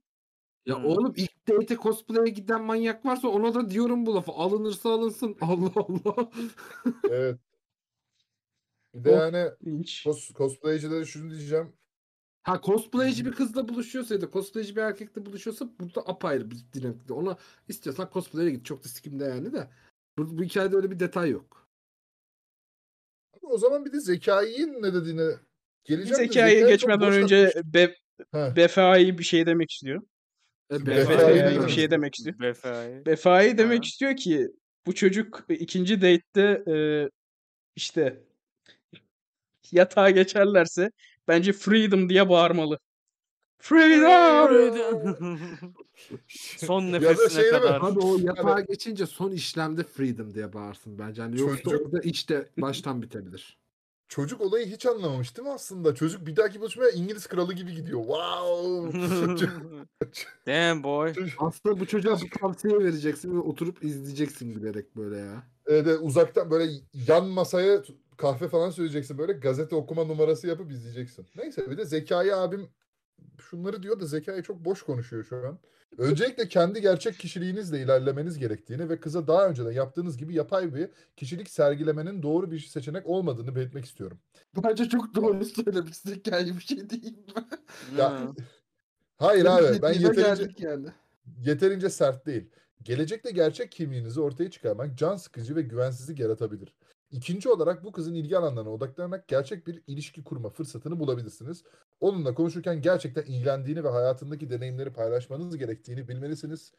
[0.66, 0.86] Ya Hmm.
[0.86, 4.32] oğlum ilk date cosplay'e giden manyak varsa ona da diyorum bu lafı.
[4.32, 5.38] Alınırsa alınsın.
[5.42, 6.30] Allah Allah.
[7.10, 7.40] Evet.
[8.94, 9.20] Bir de Of.
[9.20, 9.50] yani
[10.04, 11.74] cos, cosplaycilere şunu diyeceğim.
[12.44, 17.14] Ha cosplayci bir kızla buluşuyorsa ya da cosplayci bir erkekle buluşuyorsa burada apayrı bir dinamikte.
[17.14, 18.66] Ona istiyorsan cosplay'e git.
[18.66, 19.68] Çok da sikimde yani de.
[20.18, 21.68] Bu, bu hikayede öyle bir detay yok.
[23.42, 25.32] O zaman bir de zekayın ne dediğine
[25.84, 26.16] geleceğim.
[26.16, 27.74] zekayı çok geçmeden önce yapmış.
[27.74, 27.96] Be.
[28.56, 30.02] Befai bir şey demek istiyor.
[30.72, 32.40] E, Befai Befai değil bir şey demek istiyor.
[32.40, 33.06] Befai.
[33.06, 33.84] Befai demek Ha.
[33.84, 34.52] istiyor ki
[34.86, 36.76] bu çocuk ikinci date'te e,
[37.76, 38.24] işte
[39.72, 40.92] yatağa geçerlerse
[41.28, 42.80] bence freedom diye bağırmalı.
[43.60, 45.40] Freedom!
[46.58, 47.82] Son Ya da nefesine şey kadar.
[47.82, 51.22] Abi o yatağa geçince son işlemde freedom diye bağırsın bence.
[51.22, 53.62] Yani yoksa Çocuk- orada işte baştan bitebilir.
[54.08, 55.96] Çocuk olayı hiç anlamamış değil mi aslında?
[55.96, 58.00] Çocuk bir dahaki buluşmaya İngiliz kralı gibi gidiyor.
[58.00, 59.00] Wow.
[60.48, 61.14] Damn boy.
[61.38, 65.44] Aslında bu çocuğa bu tavsiye vereceksin ve oturup izleyeceksin gülerek böyle ya.
[65.68, 66.72] e de uzaktan böyle
[67.08, 67.82] yan masaya
[68.22, 69.18] kahve falan söyleyeceksin.
[69.18, 71.26] Böyle gazete okuma numarası yapıp izleyeceksin.
[71.36, 72.70] Neyse bir de Zekai abim
[73.40, 75.60] şunları diyor da Zekai çok boş konuşuyor şu an.
[75.98, 81.50] Öncelikle kendi gerçek kişiliğinizle ilerlemeniz gerektiğini ve kıza daha önceden yaptığınız gibi yapay bir kişilik
[81.50, 84.20] sergilemenin doğru bir seçenek olmadığını belirtmek istiyorum.
[84.64, 87.48] Bence çok doğru söylemişsin hikaye bir şey değil mi?
[87.98, 88.32] Ya, Ha.
[89.18, 90.88] hayır abi ben yeterince yani.
[91.40, 92.50] yeterince sert değil.
[92.84, 96.76] Gelecekte gerçek kimliğinizi ortaya çıkarmak can sıkıcı ve güvensizlik yaratabilir.
[97.12, 101.64] İkinci olarak bu kızın ilgi alanlarına odaklanarak gerçek bir ilişki kurma fırsatını bulabilirsiniz.
[102.00, 106.72] Onunla konuşurken gerçekten ilgilendiğini ve hayatındaki deneyimleri paylaşmanız gerektiğini bilmelisiniz.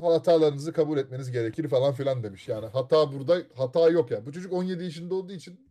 [0.00, 2.48] Hatalarınızı kabul etmeniz gerekir falan filan demiş.
[2.48, 4.26] Yani hata burada hata yok yani.
[4.26, 5.70] Bu çocuk 17 yaşında olduğu için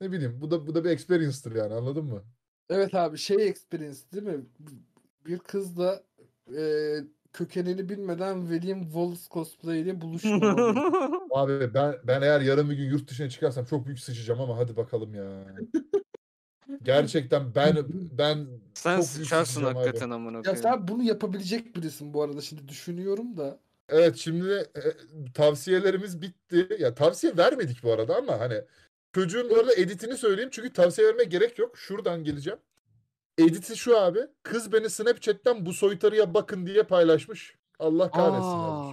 [0.00, 2.22] ne bileyim bu da bu da bir experience'tır yani anladın mı?
[2.70, 4.46] Evet abi şey experience değil mi?
[5.26, 6.02] Bir kızla
[6.56, 6.62] e,
[7.32, 10.74] kökenini bilmeden William Wallace cosplay ile buluşmamalı.
[11.30, 14.76] Abi ben ben eğer yarın bir gün yurt dışına çıkarsam çok büyük sıçacağım ama hadi
[14.76, 15.24] bakalım ya.
[16.82, 17.76] Gerçekten ben
[18.18, 19.84] ben Sen çok büyük sıçarsın sıçacağım abi.
[19.84, 20.62] hakikaten amına ya koyayım.
[20.62, 23.58] sen bunu yapabilecek birisin bu arada şimdi düşünüyorum da.
[23.88, 24.82] Evet şimdi e,
[25.34, 26.68] tavsiyelerimiz bitti.
[26.78, 28.60] Ya tavsiye vermedik bu arada ama hani
[29.14, 31.78] çocuğun bu arada editini söyleyeyim çünkü tavsiye vermeye gerek yok.
[31.78, 32.58] Şuradan geleceğim.
[33.38, 34.20] Editi şu abi.
[34.42, 37.54] Kız beni Snapchat'ten bu soytarıya bakın diye paylaşmış.
[37.78, 38.48] Allah kahretsin.
[38.48, 38.92] Aa.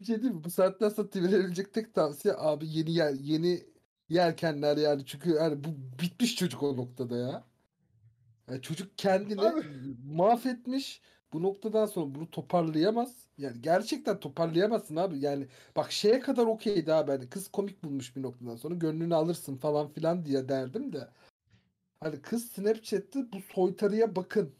[0.00, 0.44] Bir şey değil mi?
[0.44, 3.64] Bu saatten sonra verilebilecek tek tavsiye abi yeni yer yeni
[4.08, 5.68] yelkenler yani çünkü yani bu
[6.02, 7.44] bitmiş çocuk o noktada ya.
[8.50, 9.62] Yani çocuk kendini Abi.
[10.06, 11.02] mahvetmiş.
[11.32, 13.14] Bu noktadan sonra bunu toparlayamaz.
[13.38, 15.18] Yani gerçekten toparlayamazsın abi.
[15.20, 17.10] Yani bak şeye kadar okeydi abi.
[17.10, 21.08] Hani kız komik bulmuş bir noktadan sonra gönlünü alırsın falan filan diye derdim de.
[22.04, 24.54] Hani kız Snapchat'te bu soytarıya bakın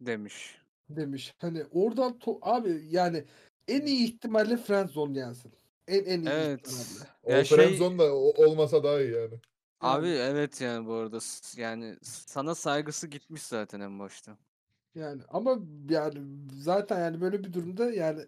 [0.00, 0.58] demiş.
[0.90, 1.34] demiş.
[1.38, 3.24] Hani oradan to- abi yani
[3.68, 5.52] en iyi ihtimalle friendzone yensin.
[5.88, 6.60] En en iyi Evet.
[6.68, 7.10] ihtimalle.
[7.22, 9.34] O Ya şey- friendzone da o- olmasa daha iyi yani.
[9.80, 11.18] Abi Yani- evet yani bu arada
[11.56, 14.36] yani sana saygısı gitmiş zaten en başta.
[14.94, 15.58] Yani ama
[15.90, 16.18] yani
[16.62, 18.20] zaten yani böyle bir durumda yani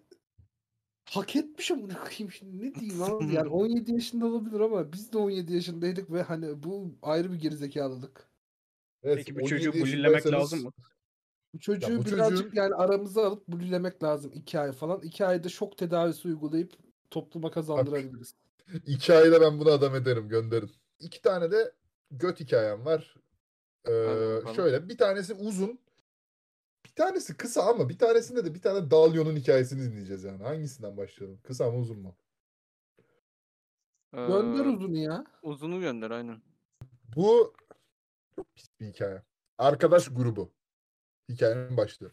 [1.11, 5.19] hak etmiş ama koyayım şimdi ne diyeyim abi yani 17 yaşında olabilir ama biz de
[5.19, 8.28] 17 yaşındaydık ve hani bu ayrı bir gerizekalılık.
[9.03, 10.73] Evet, Peki bu 17 çocuğu yaşındaysanız- lazım mı?
[11.55, 15.01] Bu çocuğu bu birazcık çocuğun- yani aramıza alıp bullemek lazım 2 ay falan.
[15.01, 16.73] 2 ayda şok tedavisi uygulayıp
[17.11, 18.35] topluma kazandırabiliriz.
[18.87, 20.71] İki ayda ben bunu adam ederim gönderin.
[21.01, 21.73] İki tane de
[22.11, 23.15] göt hikayem var.
[23.89, 23.91] Ee,
[24.37, 24.55] bakalım.
[24.57, 25.79] şöyle bir tanesi uzun.
[26.87, 30.43] Bir tanesi kısa ama bir tanesinde de bir tane Dalyon'un hikayesini dinleyeceğiz yani.
[30.43, 31.41] Hangisinden başlayalım?
[31.43, 32.17] Kısa mı uzun mu?
[34.13, 35.25] Gönder Ee, uzunu ya.
[35.43, 36.43] Uzunu gönder aynen.
[37.17, 37.55] Bu
[38.39, 39.23] çok pis bir hikaye.
[39.59, 40.53] Arkadaş grubu.
[41.29, 42.13] Hikayenin başlığı.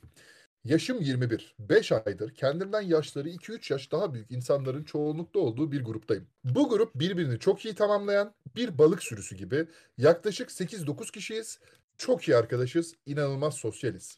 [0.63, 1.55] Yaşım 21.
[1.59, 6.27] 5 aydır kendimden yaşları 2-3 yaş daha büyük insanların çoğunlukta olduğu bir gruptayım.
[6.43, 11.59] Bu grup birbirini çok iyi tamamlayan bir balık sürüsü gibi yaklaşık 8-9 kişiyiz.
[11.97, 14.17] Çok iyi arkadaşız, inanılmaz sosyaliz.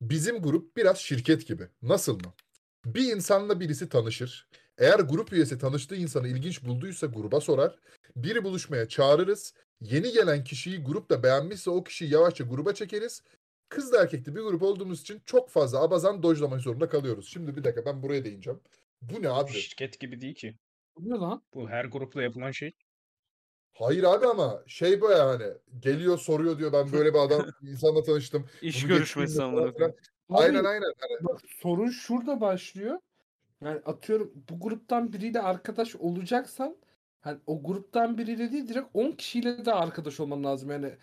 [0.00, 1.68] Bizim grup biraz şirket gibi.
[1.82, 2.34] Nasıl mı?
[2.84, 7.78] Bir insanla birisi tanışır, Eğer grup üyesi tanıştığı insanı ilginç bulduysa gruba sorar.
[8.16, 9.54] Biri buluşmaya çağırırız.
[9.80, 13.22] Yeni gelen kişiyi grupta beğenmişse o kişiyi yavaşça gruba çekeriz.
[13.68, 17.28] Kızla erkekli bir grup olduğumuz için çok fazla abazan dojlamak zorunda kalıyoruz.
[17.28, 18.60] Şimdi bir dakika ben buraya değineceğim.
[19.02, 19.52] Bu ne abi?
[19.52, 20.54] Şirket gibi değil ki.
[20.96, 21.42] Bu ne lan?
[21.54, 22.72] Bu her grupla yapılan şey.
[23.72, 28.46] Hayır abi ama şey böyle hani geliyor soruyor diyor ben böyle bir adam insanla tanıştım.
[28.62, 29.42] İş Bunu görüşmesi.
[29.42, 29.94] Abi,
[30.28, 30.92] Aynen aynen.
[30.98, 32.98] Hani Bak sorun şurada başlıyor.
[33.60, 36.76] Yani atıyorum bu gruptan biriyle arkadaş olacaksan
[37.24, 40.70] hani o gruptan biriyle değil direkt 10 kişiyle de arkadaş olman lazım.
[40.70, 40.94] Yani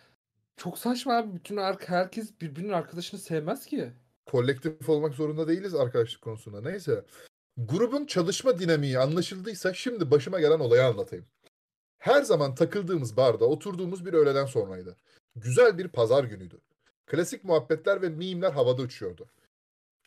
[0.57, 1.35] çok saçma abi.
[1.35, 1.57] Bütün
[1.87, 3.91] herkes birbirinin arkadaşını sevmez ki.
[4.25, 6.61] kolektif olmak zorunda değiliz arkadaşlık konusunda.
[6.61, 7.05] Neyse.
[7.57, 11.25] Grubun çalışma dinamiği anlaşıldıysa şimdi başıma gelen olayı anlatayım.
[11.97, 14.95] Her zaman takıldığımız barda oturduğumuz bir öğleden sonraydı.
[15.35, 16.61] Güzel bir pazar günüydü.
[17.05, 19.27] Klasik muhabbetler ve mimler havada uçuyordu.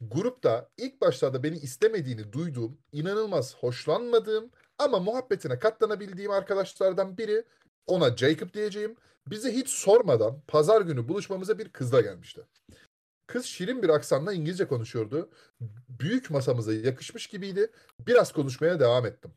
[0.01, 7.45] Grupta ilk başlarda beni istemediğini duyduğum, inanılmaz hoşlanmadığım ama muhabbetine katlanabildiğim arkadaşlardan biri,
[7.87, 12.43] ona Jacob diyeceğim, bize hiç sormadan pazar günü buluşmamıza bir kızla gelmişti.
[13.27, 15.31] Kız şirin bir aksanla İngilizce konuşuyordu.
[15.89, 17.71] Büyük masamıza yakışmış gibiydi.
[18.07, 19.31] Biraz konuşmaya devam ettim.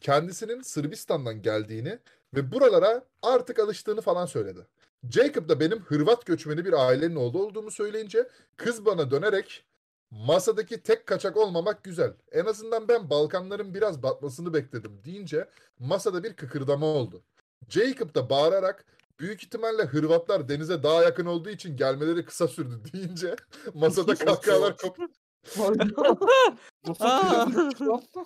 [0.00, 1.98] Kendisinin Sırbistan'dan geldiğini
[2.34, 4.66] ve buralara artık alıştığını falan söyledi.
[5.10, 9.64] Jacob da benim Hırvat göçmeni bir ailenin oğlu olduğumu söyleyince kız bana dönerek
[10.10, 12.12] masadaki tek kaçak olmamak güzel.
[12.32, 17.22] En azından ben Balkanların biraz batmasını bekledim deyince masada bir kıkırdama oldu.
[17.68, 18.84] Jacob da bağırarak
[19.20, 23.36] büyük ihtimalle Hırvatlar denize daha yakın olduğu için gelmeleri kısa sürdü deyince
[23.74, 25.02] masada kahkahalar koptu.
[27.80, 28.20] Yaptı?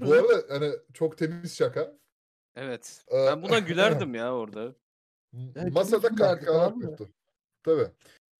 [0.00, 1.94] Bu arada hani çok temiz şaka.
[2.56, 3.04] evet.
[3.08, 4.74] Ee, Ben buna gülerdim ya orada.
[5.72, 7.08] Masada kahkahalar koptu.
[7.62, 7.90] Tabii.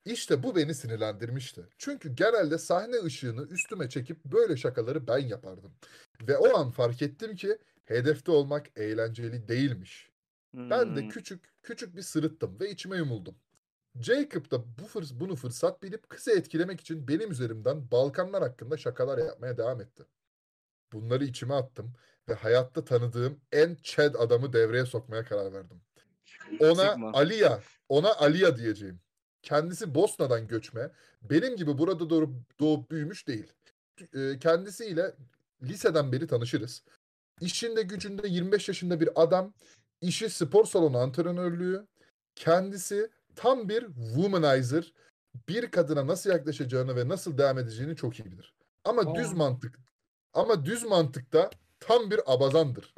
[0.04, 1.68] İşte bu beni sinirlendirmişti.
[1.78, 5.76] Çünkü genelde sahne ışığını üstüme çekip böyle şakaları ben yapardım.
[6.20, 10.10] Ve o an fark ettim ki hedefte olmak eğlenceli değilmiş.
[10.70, 11.08] Ben de Hmm.
[11.08, 13.38] küçük küçük bir sırıttım ve içime yumuldum.
[14.00, 19.18] Jacob da bu fırs bunu fırsat bilip kızı etkilemek için benim üzerimden Balkanlar hakkında şakalar
[19.18, 20.04] yapmaya devam etti.
[20.92, 21.92] Bunları içime attım
[22.28, 25.82] ve hayatta tanıdığım en Chad adamı devreye sokmaya karar verdim.
[26.58, 27.02] Ona.
[27.12, 29.00] Aliya, ona Aliya diyeceğim.
[29.44, 30.90] Kendisi Bosna'dan göçme,
[31.22, 32.30] benim gibi burada doğup,
[32.60, 33.52] doğup büyümüş değil.
[34.40, 35.14] Kendisiyle
[35.62, 36.82] liseden beri tanışırız.
[37.40, 39.52] İşinde gücünde 25 yaşında bir adam,
[40.00, 41.86] işi spor salonu antrenörlüğü,
[42.34, 44.92] kendisi tam bir womanizer,
[45.48, 48.54] bir kadına nasıl yaklaşacağını ve nasıl devam edeceğini çok iyi bilir.
[48.84, 49.36] Ama düz Aa.
[49.36, 49.78] mantık,
[50.32, 52.94] ama düz mantıkta tam bir abazandır.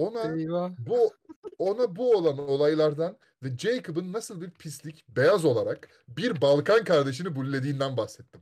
[0.00, 0.70] Ona Eyvah.
[0.78, 1.12] bu
[1.58, 7.96] ona bu olan olaylardan ve Jacob'ın nasıl bir pislik beyaz olarak bir Balkan kardeşini bullediğinden
[7.96, 8.40] bahsettim.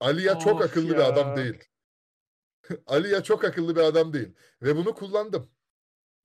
[0.00, 1.36] Aliya çok akıllı bir adam ya.
[1.36, 1.64] değil.
[2.86, 5.50] Aliya çok akıllı bir adam değil ve bunu kullandım.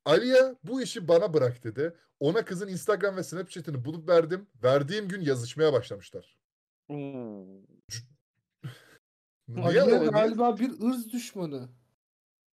[0.05, 1.93] Aliya bu işi bana bırak dedi.
[2.19, 4.47] Ona kızın Instagram ve Snapchat'ini bulup verdim.
[4.63, 6.37] Verdiğim gün yazışmaya başlamışlar.
[6.89, 6.93] O-
[9.47, 11.69] niye- galiba bir ırz düşmanı.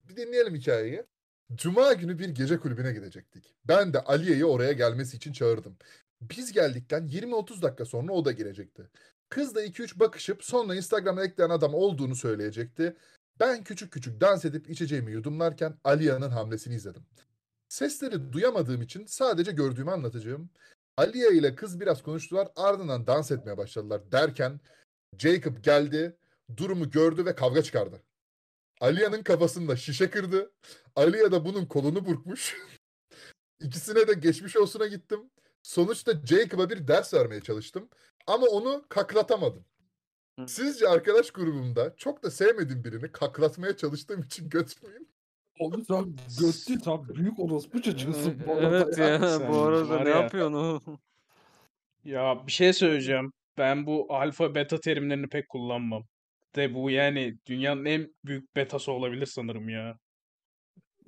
[0.05, 1.05] Bir dinleyelim hikayeyi.
[1.55, 3.55] Cuma günü bir gece kulübüne gidecektik.
[3.65, 5.77] Ben de Aliye'yi oraya gelmesi için çağırdım.
[6.21, 8.83] Biz geldikten 20-30 dakika sonra o da gelecekti.
[9.29, 12.97] Kız da 2-3 bakışıp sonra Instagram'a ekleyen adam olduğunu söyleyecekti.
[13.41, 17.03] Ben küçük küçük dans edip içeceğimi yudumlarken Aliye'nin hamlesini izledim.
[17.69, 20.51] Sesleri duyamadığım için sadece gördüğümü anlatacağım.
[20.97, 24.61] Aliye ile kız biraz konuştular ardından dans etmeye başladılar derken
[25.19, 26.17] Jacob geldi,
[26.57, 28.03] durumu gördü ve kavga çıkardı.
[28.81, 30.53] Aliya'nın kafasında şişe kırdı.
[30.97, 32.57] Aliya da bunun kolunu burkmuş.
[33.61, 35.31] İkisine de geçmiş olsuna gittim.
[35.63, 37.89] Sonuçta Jacob'a bir ders vermeye çalıştım.
[38.27, 39.65] Ama onu kaklatamadım.
[40.47, 45.09] Sizce arkadaş grubumda çok da sevmediğim birini kaklatmaya çalıştığım için göt müyüm?
[45.59, 50.05] Oğlum sen göttü tam büyük orospu çocuğusun bu arada Evet ya Sen bu arada var
[50.05, 50.17] ne ya.
[50.17, 50.81] yapıyorsun o?
[52.05, 53.33] Ya bir şey söyleyeceğim.
[53.59, 56.05] Ben bu alfa beta terimlerini pek kullanmam.
[56.57, 59.99] De bu yani dünyanın en büyük betası olabilir sanırım ya.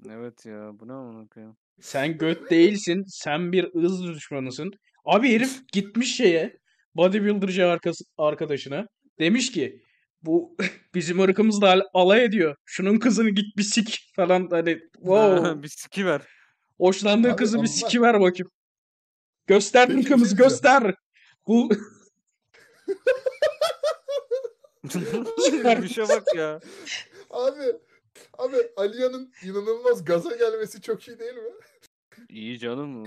[0.09, 1.57] Evet ya bu ne amına koyayım?
[1.81, 3.05] Sen göt değilsin.
[3.09, 4.73] Sen bir ız düşmanısın.
[5.05, 6.59] Abi herif gitmiş şeye
[6.95, 8.87] bodybuilder'cı arkası, arkadaşına.
[9.19, 9.83] Demiş ki
[10.23, 10.57] bu
[10.95, 12.57] bizim ırkımızla al- alay ediyor.
[12.65, 15.63] Şunun kızını git bir sik falan hani wow.
[15.63, 16.23] bir siki ver.
[16.79, 18.51] Hoşlandığın Abi kızı bir siki ver bakayım.
[19.47, 20.51] Göster Peki bir şey ırkımızı diyeceğim.
[20.51, 20.95] göster.
[21.47, 21.71] Bu
[25.53, 26.61] Gülüşe bak ya.
[27.31, 27.77] Abi,
[28.39, 31.43] abi Aliya'nın inanılmaz gaza gelmesi çok iyi değil mi?
[32.29, 33.05] İyi canım.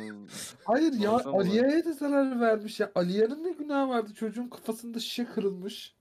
[0.63, 1.11] Hayır ya.
[1.11, 2.91] Aliye'ye de zarar vermiş ya.
[2.95, 4.13] Aliye'nin de günahı vardı.
[4.13, 5.95] Çocuğun kafasında şişe kırılmış.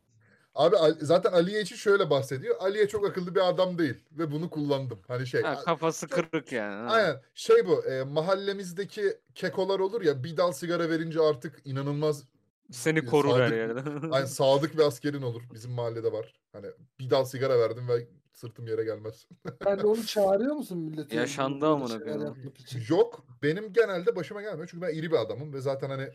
[0.55, 2.57] Abi zaten Aliye için şöyle bahsediyor.
[2.61, 5.01] Aliye çok akıllı bir adam değil ve bunu kullandım.
[5.09, 6.89] Hani şey Ha, kafası kırık yani.
[6.89, 6.95] ha.
[6.95, 7.21] Aynen.
[7.35, 7.85] Şey bu.
[7.85, 12.25] e, mahallemizdeki kekolar olur ya bir dal sigara verince artık inanılmaz
[12.73, 14.11] Seni korur her sadık- yerden.
[14.11, 15.43] Aynen sadık bir askerin olur.
[15.55, 16.41] Bizim mahallede var.
[16.53, 16.67] Hani
[17.01, 19.27] bir dal sigara verdim ve sırtım yere gelmez.
[19.65, 21.17] De onu çağırıyor musun millete?
[21.17, 22.53] Yaşandı amına koyayım.
[22.89, 23.25] Yok.
[23.43, 24.69] Benim genelde başıma gelmiyor.
[24.71, 26.09] Çünkü ben iri bir adamım ve zaten hani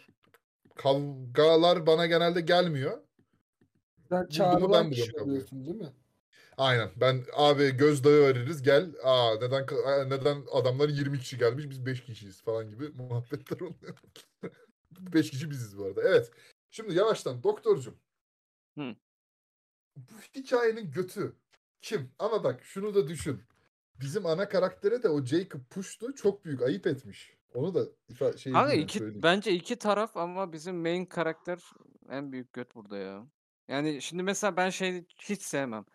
[0.76, 2.98] kavgalar bana genelde gelmiyor.
[4.10, 5.94] Sen ben çağrılan buluyorum kişi oluyorsun değil mi?
[6.58, 6.90] Aynen.
[6.96, 8.92] Ben abi gözdağı veririz gel.
[9.04, 9.66] Aa neden
[10.10, 13.98] neden adamlar 20 kişi gelmiş biz 5 kişiyiz falan gibi muhabbetler oluyor.
[14.92, 16.02] 5 kişi biziz bu arada.
[16.02, 16.32] Evet.
[16.72, 18.00] Şimdi yavaştan doktorcum.
[18.78, 18.96] Hı.
[19.96, 21.36] Bu hikayenin götü
[21.82, 22.12] kim?
[22.20, 23.44] Ama bak şunu da düşün.
[24.00, 27.38] Bizim ana karaktere de o Jacob Push'tu çok büyük ayıp etmiş.
[27.54, 29.24] Onu da ifa şey edeyim, iki, söyleyeyim.
[29.24, 31.64] bence iki taraf ama bizim main karakter
[32.10, 33.28] en büyük göt burada ya.
[33.68, 35.86] Yani şimdi mesela ben şey hiç sevmem.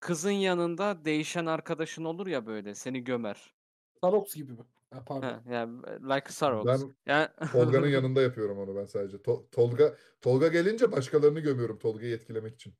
[0.00, 3.54] Kızın yanında değişen arkadaşın olur ya böyle seni gömer.
[4.00, 4.64] Sarox gibi mi?
[4.90, 5.28] Ha, pardon.
[5.28, 6.66] Ha, yani like Sarox.
[6.66, 9.16] Ben Yani Tolga'nın yanında yapıyorum onu ben sadece.
[9.16, 12.74] To- Tolga Tolga gelince başkalarını gömüyorum Tolga'yı etkilemek için.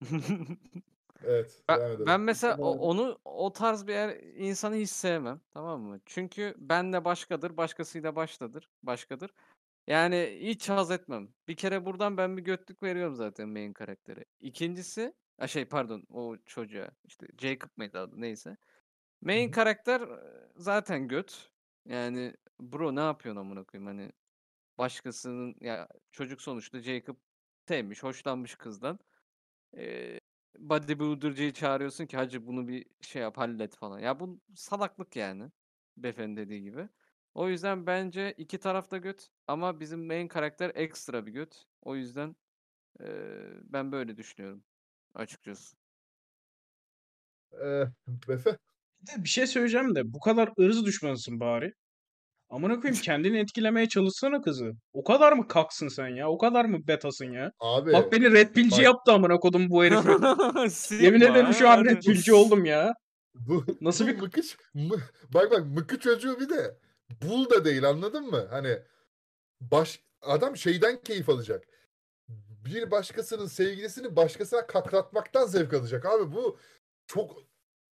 [1.24, 2.66] Evet, Ben, ben mesela Doğru.
[2.66, 5.40] onu o tarz bir er- insanı hiç sevmem.
[5.50, 6.00] Tamam mı?
[6.06, 9.30] Çünkü benle başkadır, başkasıyla baştadır, başkadır.
[9.86, 11.28] Yani hiç haz etmem.
[11.48, 14.24] Bir kere buradan ben bir götlük veriyorum zaten main karaktere.
[14.40, 15.14] İkincisi,
[15.46, 18.56] şey pardon o çocuğa işte Jacob mıydı adı neyse.
[19.22, 20.08] Main karakter e,
[20.56, 21.50] zaten göt.
[21.86, 24.12] Yani bro ne yapıyorsun amına koyayım hani
[24.78, 27.16] başkasının ya çocuk sonuçta Jacob
[27.68, 28.98] sevmiş, hoşlanmış kızdan.
[29.76, 30.20] Ee,
[30.58, 33.98] bodybuilder'cıyı çağırıyorsun ki hacı bunu bir şey yap hallet falan.
[33.98, 35.52] Ya bu salaklık yani.
[35.96, 36.88] Beyefendi dediği gibi.
[37.34, 41.66] O yüzden bence iki tarafta göt ama bizim main karakter ekstra bir göt.
[41.82, 42.36] O yüzden
[43.00, 44.64] eee, ben böyle düşünüyorum
[45.14, 45.76] açıkçası.
[47.52, 47.84] Ee,
[48.28, 48.58] Befe.
[49.06, 51.72] De bir şey söyleyeceğim de bu kadar ırz düşmanısın bari.
[52.50, 54.72] Amına koyayım kendini etkilemeye çalışsana kızı.
[54.92, 56.28] O kadar mı kaksın sen ya?
[56.30, 57.52] O kadar mı betasın ya?
[57.60, 60.04] Abi Bak beni red pillci bak- yaptı amına kodum bu herif.
[61.02, 62.94] Yemin ederim şu an red pillci oldum ya.
[63.34, 65.00] bu Nasıl bir- mıkıç mı-
[65.34, 66.76] bak bak mıkı çocuğu bir de
[67.22, 68.46] bul da değil anladın mı?
[68.50, 68.78] Hani
[69.60, 71.64] baş adam şeyden keyif alacak.
[72.64, 76.58] Bir başkasının sevgilisini başkasına kaklatmaktan zevk alacak abi bu
[77.06, 77.36] çok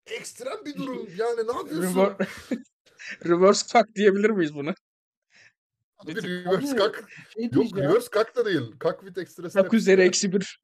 [0.05, 1.09] ekstrem bir durum.
[1.17, 1.99] Yani ne yapıyorsun?
[1.99, 2.27] Rever-
[3.25, 4.73] Reverse fuck diyebilir miyiz buna?
[5.97, 7.09] Abi reverse kak.
[7.33, 8.71] Şey Yok reverse kak da değil.
[8.79, 10.61] Kak with extra Kak steps üzeri eksi bir.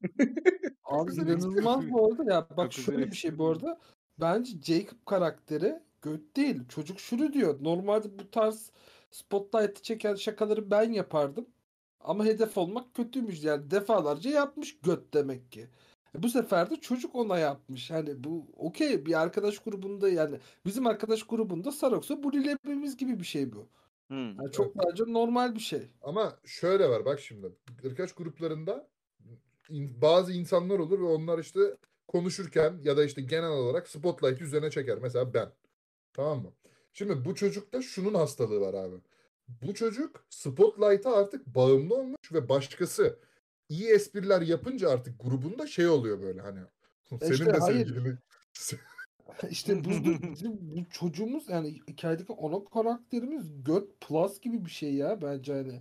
[0.84, 2.48] Abi inanılmaz bu arada ya.
[2.56, 3.80] Bak şöyle bir şey bu arada.
[4.20, 6.68] Bence Jacob karakteri göt değil.
[6.68, 7.58] Çocuk şunu diyor.
[7.60, 8.70] Normalde bu tarz
[9.10, 11.46] spotlight'ı çeken şakaları ben yapardım.
[12.00, 13.44] Ama hedef olmak kötüymüş.
[13.44, 15.68] Yani defalarca yapmış göt demek ki.
[16.14, 17.90] E bu sefer de çocuk ona yapmış.
[17.90, 23.52] Hani bu okey bir arkadaş grubunda yani bizim arkadaş grubunda Sarox'u bulilememiz gibi bir şey
[23.52, 23.68] bu.
[24.08, 24.26] Hmm.
[24.26, 25.82] Yani çok bence normal bir şey.
[26.02, 27.52] Ama şöyle var bak şimdi.
[27.82, 28.88] Irkaç gruplarında
[29.68, 31.60] in- bazı insanlar olur ve onlar işte
[32.08, 34.98] konuşurken ya da işte genel olarak spotlight üzerine çeker.
[35.02, 35.52] Mesela ben.
[36.12, 36.52] Tamam mı?
[36.92, 38.96] Şimdi bu çocukta şunun hastalığı var abi.
[39.48, 43.18] Bu çocuk spotlight'a artık bağımlı olmuş ve başkası
[43.68, 46.60] iyi espriler yapınca artık grubunda şey oluyor böyle hani.
[47.20, 47.86] Senin işte de hayır.
[47.86, 48.18] sevgilini
[49.50, 55.22] İşte burada bizim bu çocuğumuz yani hikayedeki ana karakterimiz göt plus gibi bir şey ya
[55.22, 55.80] bence hani.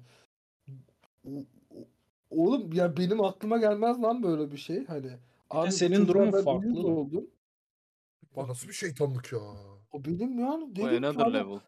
[1.28, 1.46] O-
[1.76, 1.88] o-
[2.30, 5.12] Oğlum ya benim aklıma gelmez lan böyle bir şey hani.
[5.50, 7.30] Abi bu senin durumun farklı oldum.
[8.36, 9.40] Ya nasıl bir şeytanlık ya.
[9.92, 11.60] O benim yani O dedim another abi, level.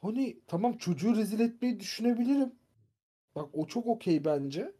[0.00, 2.52] hani tamam çocuğu rezil etmeyi düşünebilirim.
[3.34, 4.72] Bak o çok okey bence.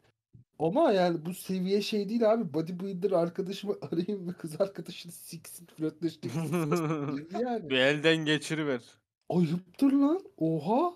[0.62, 2.54] Ama yani bu seviye şey değil abi.
[2.54, 7.28] Bodybuilder arkadaşımı arayayım ve kız arkadaşını siksin flörtleştirsin.
[7.40, 7.70] yani.
[7.70, 8.82] Bir elden geçiriver.
[9.28, 10.20] Ayıptır lan.
[10.36, 10.94] Oha.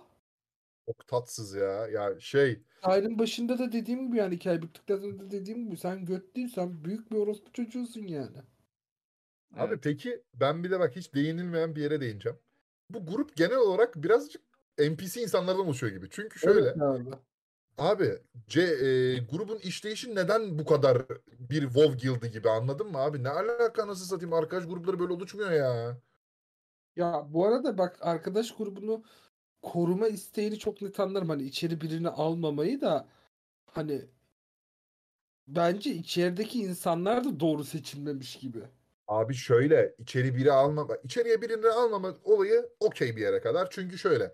[0.86, 1.86] Çok tatsız ya.
[1.86, 6.04] Ya şey Hikayenin başında da dediğim gibi yani hikaye bittikten sonra da dediğim gibi sen
[6.04, 8.36] göt değilsen büyük bir orospu çocuğusun yani.
[9.56, 9.78] Abi Evet.
[9.82, 12.38] peki ben bir de bak hiç değinilmeyen bir yere değineceğim.
[12.90, 14.42] Bu grup genel olarak birazcık
[14.78, 16.06] NPC insanlardan oluşuyor gibi.
[16.10, 17.10] Çünkü şöyle Evet abi.
[17.78, 18.18] Abi
[18.48, 21.02] C, e, grubun işleyişi neden bu kadar
[21.38, 23.22] bir WoW guild'i gibi anladın mı abi?
[23.22, 26.00] Ne alaka nasıl satayım arkadaş grupları böyle oluşmuyor ya.
[26.96, 29.04] Ya bu arada bak arkadaş grubunu
[29.62, 31.28] koruma isteğini çok net anlarım.
[31.28, 33.08] Hani içeri birini almamayı da
[33.66, 34.06] hani
[35.48, 38.62] bence içerideki insanlar da doğru seçilmemiş gibi.
[39.08, 43.68] Abi şöyle içeri biri alma içeriye birini almama olayı okey bir yere kadar.
[43.70, 44.32] Çünkü şöyle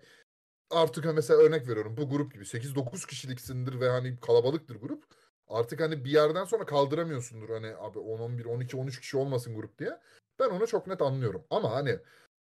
[0.73, 5.03] artık ha mesela örnek veriyorum bu grup gibi 8-9 kişiliksindir ve hani kalabalıktır grup.
[5.47, 9.79] Artık hani bir yerden sonra kaldıramıyorsundur hani abi 10 11 12 13 kişi olmasın grup
[9.79, 9.99] diye.
[10.39, 11.43] Ben onu çok net anlıyorum.
[11.49, 11.99] Ama hani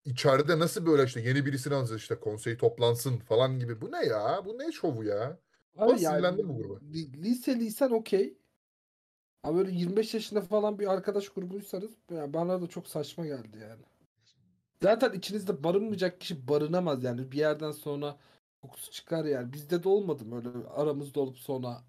[0.06, 3.82] içeride nasıl böyle işte yeni birisini alacağız işte konsey toplansın falan gibi.
[3.82, 4.42] Bu ne ya?
[4.46, 5.40] Bu ne şovu ya?
[5.78, 6.80] Abi Ben sinirlendim bu gruba.
[6.94, 8.38] li- Liseliysen okey.
[9.44, 13.82] Ama böyle 25 yaşında falan bir arkadaş grubuysanız yani bana da çok saçma geldi yani.
[14.84, 17.32] Zaten içinizde barınmayacak kişi barınamaz yani.
[17.32, 18.18] Bir yerden sonra
[18.62, 19.54] kokusu çıkar yani.
[19.54, 21.84] Bizde de olmadı mı öyle aramızda olup sonra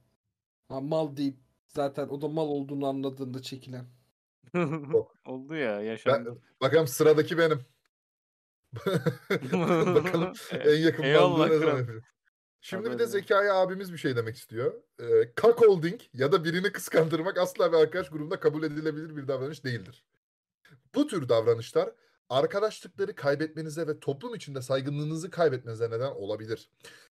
[0.69, 1.37] ha, mal deyip
[1.69, 3.87] zaten o da mal olduğunu anladığında çekilen.
[5.27, 6.43] Oldu ya yaşandı.
[6.61, 7.61] Bakalım sıradaki benim.
[9.95, 11.87] Bakalım en yakın Eyvallah ne zaman?
[12.61, 13.07] Şimdi bir de.
[13.07, 14.83] Zekai abimiz bir şey demek istiyor.
[15.01, 15.05] Ee,
[15.41, 20.05] cuckolding ya da birini kıskandırmak asla bir arkadaş grubunda kabul edilebilir bir davranış değildir.
[20.95, 21.91] Bu tür davranışlar
[22.33, 26.71] arkadaşlıkları kaybetmenize ve toplum içinde saygınlığınızı kaybetmenize neden olabilir.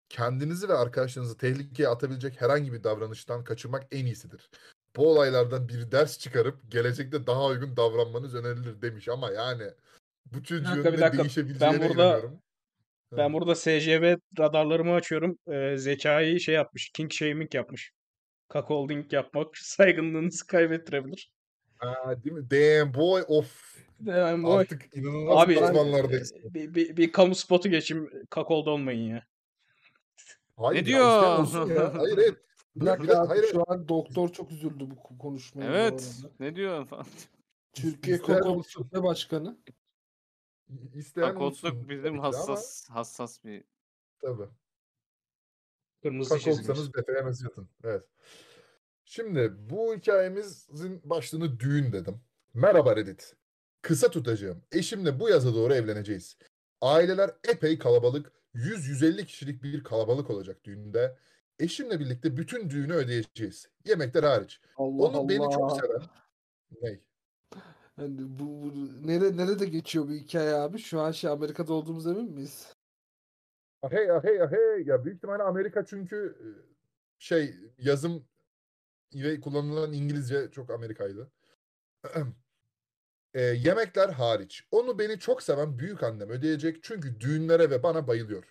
[0.08, 4.50] Kendinizi ve arkadaşlarınızı tehlikeye atabilecek herhangi bir davranıştan kaçınmak en iyisidir.
[4.96, 9.62] Bu olaylardan bir ders çıkarıp gelecekte daha uygun davranmanız önerilir demiş ama yani
[10.26, 11.22] bu çocuğun dakika, bir dakika.
[11.22, 12.38] değişebileceğine Ben burada- inanıyorum.
[13.12, 15.38] Ben burada SCV radarlarımı açıyorum.
[15.46, 16.90] Ee, zekayı şey yapmış.
[16.90, 17.92] King shaming yapmış.
[18.52, 21.32] Cuckolding yapmak saygınlığınızı kaybettirebilir.
[21.80, 22.50] Aa, değil mi?
[22.50, 23.76] Damn boy of.
[24.06, 26.32] Hemen bu Artık inanılmaz Abi uzmanlardayız.
[26.32, 28.10] e, bir, bir, bir kamu spotu geçeyim.
[28.34, 29.26] Cuckold olmayın ya.
[30.56, 30.98] Hayır Ne diyor?
[31.70, 31.94] ya.
[31.94, 32.36] Hayır hayır.
[32.76, 33.44] Bir Bir dakika dakika, abi, hayır.
[33.52, 36.16] şu an doktor çok üzüldü bu konuşmaya Evet.
[36.40, 37.06] Ne diyor falan.
[37.72, 38.18] Türkiye.
[38.68, 39.58] Şube Başkanı.
[40.94, 41.62] İsteyen olsun.
[41.62, 43.64] Kakotluk bizim de ama hassas hassas bir
[44.20, 44.48] Tabii.
[46.02, 46.70] Kırmızı Kak çizgimiz.
[46.70, 47.68] olsanız Befe'ye mesaj atın.
[47.84, 48.04] Evet.
[49.04, 52.20] Şimdi bu hikayemizin başlığını düğün dedim.
[52.54, 53.36] Merhaba Reddit.
[53.82, 54.62] Kısa tutacağım.
[54.72, 56.36] Eşimle bu yaza doğru evleneceğiz.
[56.80, 58.32] Aileler epey kalabalık.
[58.54, 61.16] 100-150 kişilik bir kalabalık olacak düğünde.
[61.58, 63.68] Eşimle birlikte bütün düğünü ödeyeceğiz.
[63.84, 64.60] Yemekler hariç.
[64.76, 65.80] Allah Onu beni çok Allah.
[65.80, 66.02] seven.
[66.82, 67.00] Ney?
[67.98, 68.72] Yani bu, bu
[69.08, 70.78] nere, nerede geçiyor bu hikaye abi?
[70.78, 72.76] Şu an şey Amerika'da olduğumuz emin miyiz?
[73.82, 74.82] Ahey ahey ahey.
[74.84, 76.46] Ya büyük ihtimalle Amerika çünkü e,
[77.18, 78.24] şey yazım
[79.14, 81.30] ve kullanılan İngilizce çok Amerikaydı.
[83.34, 84.64] E, yemekler hariç.
[84.70, 88.44] Onu beni çok seven büyük annem ödeyecek çünkü düğünlere ve bana bayılıyor.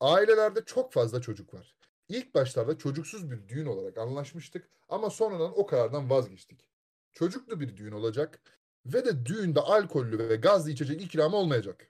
[0.00, 1.74] Ailelerde çok fazla çocuk var.
[2.08, 6.68] İlk başlarda çocuksuz bir düğün olarak anlaşmıştık ama sonradan o karardan vazgeçtik.
[7.12, 8.40] Çocuklu bir düğün olacak
[8.86, 11.86] ve de düğünde alkollü ve gazlı içecek ikramı olmayacak.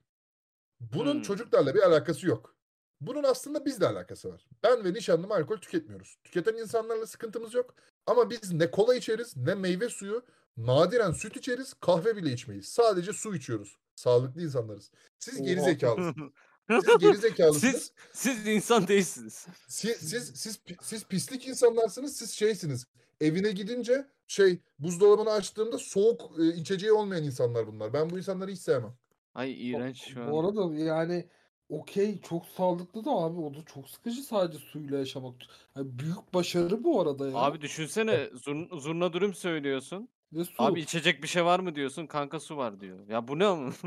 [0.80, 1.22] Bunun Hmm.
[1.22, 2.56] çocuklarla bir alakası yok.
[3.00, 4.46] Bunun aslında bizle alakası var.
[4.62, 6.18] Ben ve nişanlım alkol tüketmiyoruz.
[6.24, 7.74] Tüketen insanlarla sıkıntımız yok.
[8.06, 10.22] Ama biz ne kola içeriz ne meyve suyu,
[10.66, 12.68] nadiren süt içeriz, kahve bile içmeyiz.
[12.68, 13.76] Sadece su içiyoruz.
[13.94, 14.90] Sağlıklı insanlarız.
[15.18, 16.32] Siz geri zekalısınız.
[16.84, 17.72] Siz geri zekalısınız.
[17.72, 19.46] siz siz insan değilsiniz.
[19.68, 22.86] Siz, siz, siz, siz pislik insanlarsınız, siz şeysiniz.
[23.20, 27.92] Evine gidince şey buzdolabını açtığımda soğuk e, içeceği olmayan insanlar bunlar.
[27.92, 28.94] Ben bu insanları hiç sevmem.
[29.34, 30.30] Ay iğrenç şu an.
[30.30, 31.28] Bu arada yani
[31.68, 35.34] okey çok sağlıklı da abi o da çok sıkıcı sadece suyla yaşamak.
[35.76, 37.34] Yani büyük başarı bu arada ya.
[37.34, 40.08] Abi düşünsene zurn, zurna dürüm söylüyorsun.
[40.32, 40.52] Ve su.
[40.58, 42.06] Abi içecek bir şey var mı diyorsun.
[42.06, 43.08] Kanka su var diyor.
[43.08, 43.72] Ya bu ne ama?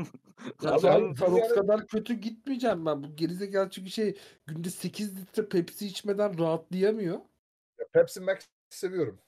[0.62, 3.02] Ya Abi ben yani- kadar kötü gitmeyeceğim ben.
[3.02, 7.20] Bu gerizekalı çünkü şey günde 8 litre Pepsi içmeden rahatlayamıyor.
[7.78, 8.38] Ya Pepsi Max
[8.70, 9.18] seviyorum.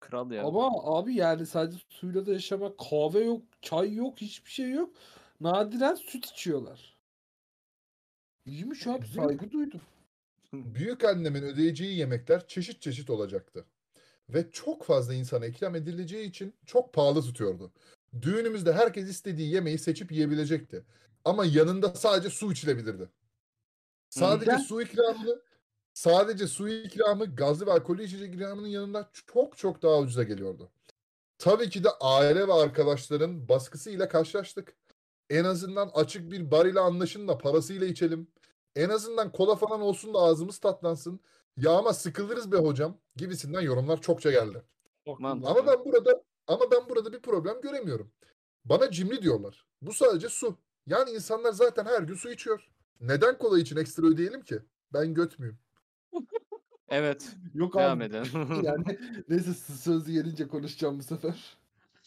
[0.00, 0.44] Kral ya.
[0.44, 4.96] Ama abi yani sadece suyla da yaşamak kahve yok, çay yok, hiçbir şey yok.
[5.40, 6.96] Nadiren süt içiyorlar.
[8.46, 9.80] İyiymiş abi saygı duydum.
[10.52, 13.66] Büyük annemin ödeyeceği yemekler çeşit çeşit olacaktı.
[14.30, 17.72] Ve çok fazla insana ikram edileceği için çok pahalı tutuyordu.
[18.22, 20.84] Düğünümüzde herkes istediği yemeği seçip yiyebilecekti.
[21.24, 23.08] Ama yanında sadece su içilebilirdi.
[24.10, 24.62] Sadece Neden?
[24.62, 25.40] su ikramı
[25.94, 30.70] sadece su ikramı gazlı ve alkollü içecek ikramının yanında çok çok daha ucuza geliyordu.
[31.38, 34.76] Tabii ki de aile ve arkadaşların baskısıyla karşılaştık.
[35.30, 38.28] En azından açık bir bar ile anlaşın da parasıyla içelim.
[38.76, 41.20] En azından kola falan olsun da ağzımız tatlansın.
[41.56, 44.62] Ya ama sıkılırız be hocam gibisinden yorumlar çokça geldi.
[45.18, 45.50] Mantıklı.
[45.50, 48.10] Ama ben burada ama ben burada bir problem göremiyorum.
[48.64, 49.66] Bana cimri diyorlar.
[49.82, 50.58] Bu sadece su.
[50.86, 52.68] Yani insanlar zaten her gün su içiyor.
[53.00, 54.58] Neden kola için ekstra ödeyelim ki?
[54.92, 55.58] Ben göt müyüm?
[56.88, 57.36] Evet.
[57.54, 58.04] Yok Devam abi.
[58.04, 58.62] edelim.
[58.64, 58.84] Yani
[59.28, 61.56] neyse sözü gelince konuşacağım bu sefer.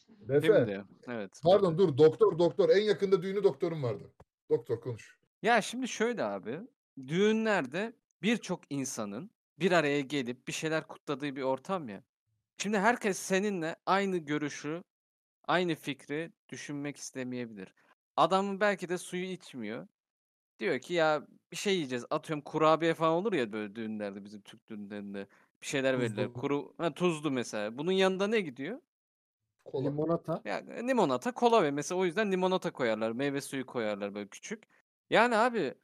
[0.09, 0.47] Defe.
[0.47, 0.83] Şimdi.
[1.07, 1.39] Evet.
[1.43, 4.03] Pardon dur doktor doktor en yakında düğünü doktorum vardı.
[4.49, 5.17] Doktor konuş.
[5.41, 6.59] Ya şimdi şöyle abi.
[7.07, 12.03] Düğünlerde birçok insanın bir araya gelip bir şeyler kutladığı bir ortam ya.
[12.57, 14.83] Şimdi herkes seninle aynı görüşü,
[15.47, 17.73] aynı fikri düşünmek istemeyebilir.
[18.17, 19.87] Adamın belki de suyu içmiyor.
[20.59, 22.05] Diyor ki ya bir şey yiyeceğiz.
[22.09, 25.27] Atıyorum kurabiye falan olur ya böyle düğünlerde bizim Türk düğünlerinde.
[25.61, 26.25] Bir şeyler verirler.
[26.25, 26.41] Tuzlu.
[26.41, 27.77] Kuru ha, tuzlu mesela.
[27.77, 28.81] Bunun yanında ne gidiyor?
[29.65, 29.89] Kola.
[29.89, 30.41] Limonata.
[30.45, 33.11] Yani limonata, kola ve mesela o yüzden limonata koyarlar.
[33.11, 34.63] Meyve suyu koyarlar böyle küçük.
[35.09, 35.75] Yani abi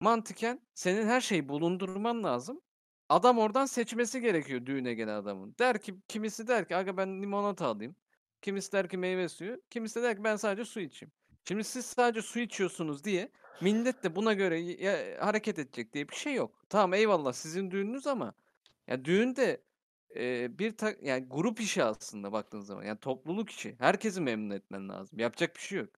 [0.00, 2.60] mantıken senin her şeyi bulundurman lazım.
[3.08, 5.54] Adam oradan seçmesi gerekiyor düğüne gelen adamın.
[5.58, 7.96] Der ki kimisi der ki aga ben limonata alayım.
[8.42, 9.62] Kimisi der ki meyve suyu.
[9.70, 11.12] Kimisi de der ki ben sadece su içeyim.
[11.48, 13.28] Şimdi siz sadece su içiyorsunuz diye
[13.60, 16.64] millet de buna göre ya- hareket edecek diye bir şey yok.
[16.68, 18.34] Tamam eyvallah sizin düğününüz ama
[18.86, 19.60] ya düğün de
[20.16, 22.82] e, bir ta- yani grup işi aslında baktığın zaman.
[22.84, 23.76] Yani topluluk işi.
[23.78, 25.18] Herkesi memnun etmen lazım.
[25.18, 25.88] Yapacak bir şey yok.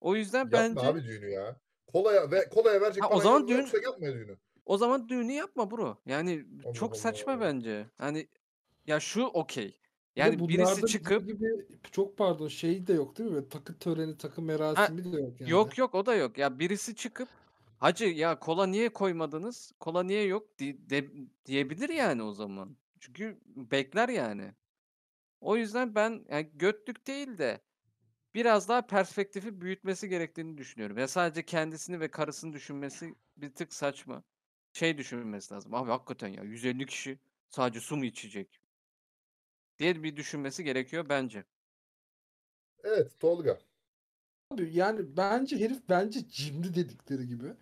[0.00, 1.56] O yüzden Yapma bence abi düğünü ya.
[1.86, 4.36] Kolaya ve kolaya verecek Ha, o zaman düğün- yoksa yapma düğünü.
[4.70, 5.98] O zaman düğünü yapma bro.
[6.06, 7.40] Yani Allah çok saçma Allah.
[7.40, 7.86] bence.
[7.98, 8.28] Hani
[8.86, 9.76] ya şu okey.
[10.16, 13.34] Yani bunlarda birisi çıkıp gibi çok pardon şey de yok değil mi?
[13.34, 15.50] Böyle takı töreni, takı merasimi de yok yani.
[15.50, 16.38] Yok yok o da yok.
[16.38, 17.28] Ya birisi çıkıp
[17.78, 19.72] hacı ya kola niye koymadınız?
[19.80, 21.10] Kola niye yok di- de-
[21.46, 22.76] diyebilir yani o zaman.
[23.00, 24.54] Çünkü bekler yani.
[25.40, 27.60] O yüzden ben yani götlük değil de
[28.34, 30.98] biraz daha perspektifi büyütmesi gerektiğini düşünüyorum.
[30.98, 34.22] Ya sadece kendisini ve karısını düşünmesi bir tık saçma.
[34.72, 35.74] Şey düşünmesi lazım.
[35.74, 37.18] Abi hakikaten ya 150 kişi
[37.48, 38.60] sadece su mu içecek?
[39.78, 41.44] diye bir düşünmesi gerekiyor bence.
[42.84, 43.58] Evet Tolga.
[44.50, 47.54] Abi yani bence herif bence cimri dedikleri gibi.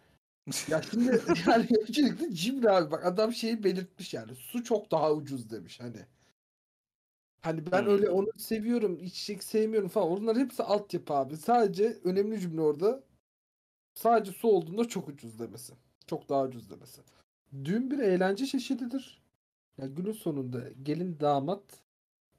[0.68, 1.10] Ya şimdi
[1.48, 6.06] yani öncelikle cimri abi bak adam şeyi belirtmiş yani su çok daha ucuz demiş hani.
[7.40, 7.88] Hani ben Hmm.
[7.88, 10.08] öyle onu seviyorum, içecek sevmiyorum falan.
[10.10, 11.36] Onlar hepsi altyapı abi.
[11.36, 13.04] Sadece önemli cümle orada
[13.94, 15.74] sadece su olduğunda çok ucuz demesi.
[16.08, 17.00] Çok daha ucuz demesi.
[17.64, 19.22] Düğün bir eğlence çeşididir.
[19.78, 21.62] Ya günün sonunda gelin damat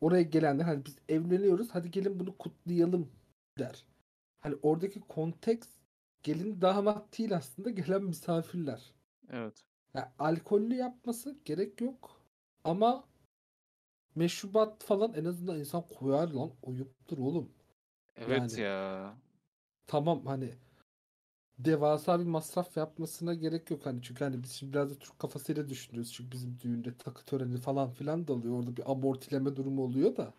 [0.02, 3.12] oraya gelenler hani biz evleniyoruz hadi gelin bunu kutlayalım
[3.60, 3.86] der.
[4.40, 5.68] Hani oradaki konteks
[6.24, 8.94] gelin damat değil aslında gelen misafirler.
[9.30, 9.64] Evet.
[9.94, 12.22] Ya alkollü yapması gerek yok.
[12.64, 13.04] Ama
[14.16, 16.52] meşrubat falan en azından insan koyar lan.
[16.68, 17.52] Ayıptır oğlum.
[18.16, 18.62] Evet Yani.
[18.62, 19.16] ya.
[19.88, 20.54] Tamam hani
[21.60, 25.70] devasa bir masraf yapmasına gerek yok hani çünkü hani biz şimdi biraz da Türk kafasıyla
[25.70, 30.16] düşünüyoruz çünkü bizim düğünde takı töreni falan filan da oluyor orada bir amortileme durumu oluyor
[30.16, 30.34] da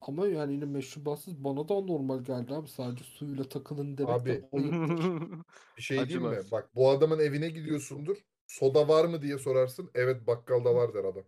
[0.00, 4.28] ama yani yine meşrubatsız bana da normal geldi abi sadece suyla takılın demek Abi.
[4.28, 5.28] de ayıptır.
[5.76, 6.38] Bir şey diyeyim mi?
[6.52, 8.16] Bak bu adamın evine gidiyorsundur.
[8.46, 9.90] Soda var mı diye sorarsın.
[9.94, 11.24] Evet bakkalda var der adam.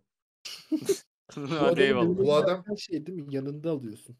[1.35, 4.17] Bu evine Bu adam- şey değil mi yanında alıyorsun.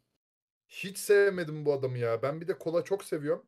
[0.76, 2.22] Hiç sevmedim bu adamı ya.
[2.22, 3.46] Ben bir de kola çok seviyorum.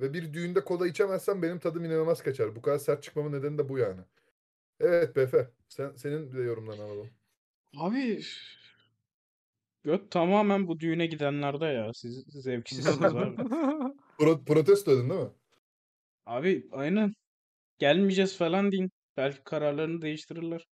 [0.00, 2.56] Ve bir düğünde kola içemezsem benim tadım inanılmaz kaçar.
[2.56, 4.00] Bu kadar sert çıkmamın nedeni de bu yani.
[4.80, 5.50] Evet Befe.
[5.68, 7.10] Sen, senin de yorumlarını alalım.
[7.76, 8.20] Abi
[9.84, 11.90] göt tamamen bu düğüne gidenlerde ya.
[11.94, 13.36] Siz zevksizsiniz abi.
[14.18, 15.30] Pro- protesto edin değil mi?
[16.26, 17.12] Abi aynen.
[17.78, 18.90] Gelmeyeceğiz falan deyin.
[19.16, 20.66] Belki kararlarını değiştirirler.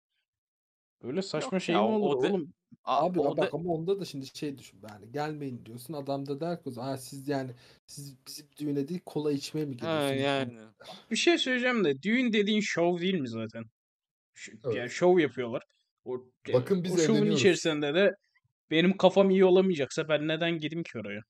[1.04, 2.54] Böyle saçma Yok şey ya, mi olur o de- oğlum?
[2.84, 6.26] A- Abi o da- bak ama onda da şimdi şey düşün yani gelmeyin diyorsun adam
[6.26, 7.51] da der ki "Ha, siz yani
[7.88, 10.21] siz bizim düğüne değil kola içmeye mi Ha, geliyorsunuz?
[10.24, 10.69] yani.
[11.11, 13.63] Bir şey söyleyeceğim de düğün dediğin şov değil mi zaten?
[14.34, 14.76] Ş- Evet.
[14.76, 15.63] Yani şov yapıyorlar.
[16.05, 16.17] O,
[16.49, 18.11] e, Bakın biz o şovun içerisinde de
[18.71, 21.21] benim kafam iyi olamayacaksa ben neden gideyim ki oraya?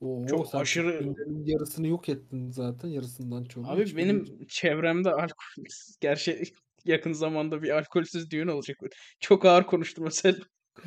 [0.00, 1.14] Oo, Çok sen aşırı-
[1.44, 3.70] yarısını yok ettin zaten yarısından çoğunu.
[3.70, 4.46] Abi hiç benim bilmiyorum.
[4.48, 5.64] çevremde alkol
[6.00, 6.42] gerçi
[6.84, 8.76] yakın zamanda bir alkolsüz düğün olacak.
[9.20, 10.36] Çok ağır konuştum mesela.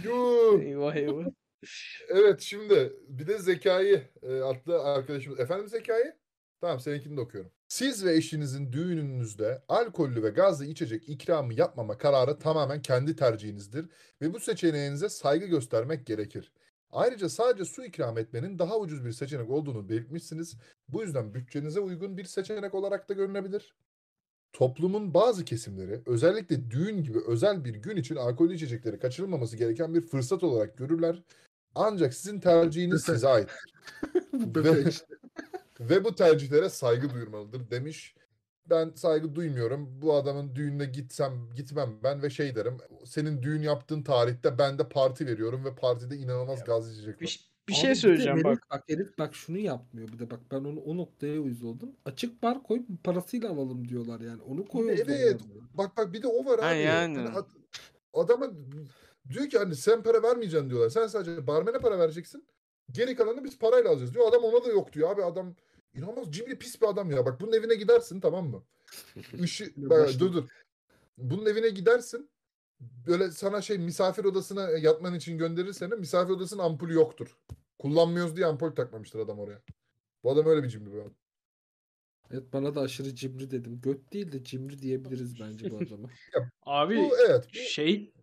[0.03, 0.61] Yuh!
[0.61, 1.25] Eyvah eyvah.
[2.09, 5.39] Evet şimdi bir de Zekai e, adlı arkadaşımız.
[5.39, 6.15] Efendim Zekai?
[6.61, 7.51] Tamam seninkini de okuyorum.
[7.67, 13.85] Siz ve eşinizin düğününüzde alkollü ve gazlı içecek ikramı yapmama kararı tamamen kendi tercihinizdir
[14.21, 16.51] ve bu seçeneğinize saygı göstermek gerekir.
[16.91, 20.57] Ayrıca sadece su ikram etmenin daha ucuz bir seçenek olduğunu belirtmişsiniz.
[20.87, 23.75] Bu yüzden bütçenize uygun bir seçenek olarak da görünebilir.
[24.53, 30.01] Toplumun bazı kesimleri özellikle düğün gibi özel bir gün için alkollü içecekleri kaçırılmaması gereken bir
[30.01, 31.23] fırsat olarak görürler.
[31.75, 33.49] Ancak sizin tercihiniz size ait.
[34.33, 34.85] Bu Ve,
[35.79, 38.15] ve bu tercihlere saygı duyulmalıdır demiş.
[38.69, 40.01] Ben saygı duymuyorum.
[40.01, 42.77] Bu adamın düğününe gitsem gitmem ben ve şey derim.
[43.05, 47.48] Senin düğün yaptığın tarihte ben de parti veriyorum ve partide inanılmaz Ya, gaz içecek Bir,
[47.69, 48.67] bir Abi şey söyleyeceğim herif, bak.
[48.71, 51.95] Bak herif bak şunu yapmıyor bir de bak ben onu o noktaya uyuz oldum.
[52.05, 54.41] Açık bar koyup parasıyla alalım diyorlar yani.
[54.41, 55.03] Onu koyuyoruz.
[55.07, 55.41] Evet.
[55.73, 56.79] Bak bak bir de o var Ha, abi.
[56.79, 57.17] yani.
[57.17, 57.49] Hani ad-
[58.13, 58.51] adama
[59.29, 60.89] diyor ki hani sen para vermeyeceksin diyorlar.
[60.89, 62.45] Sen sadece barmene para vereceksin.
[62.91, 64.29] Geri kalanını biz parayla alacağız diyor.
[64.29, 65.11] Adam ona da yok diyor.
[65.11, 65.55] Abi adam
[65.93, 67.25] inanılmaz cimri pis bir adam ya.
[67.25, 68.63] Bak bunun evine gidersin tamam mı?
[69.37, 70.43] Dur, bak, dur dur.
[71.17, 72.29] Bunun evine gidersin.
[72.79, 75.95] Böyle sana şey misafir odasına yatman için gönderir seni.
[75.95, 77.37] Misafir odasının ampulü yoktur.
[77.79, 79.61] Kullanmıyoruz diye ampul takmamıştır adam oraya.
[80.23, 81.13] Bu adam öyle bir cimri bir adam.
[82.31, 83.81] Evet bana da aşırı cimri dedim.
[83.81, 86.09] Göt değil de cimri diyebiliriz bence bu adama.
[86.65, 87.47] Abi Bu evet.
[87.53, 88.13] Bu, şey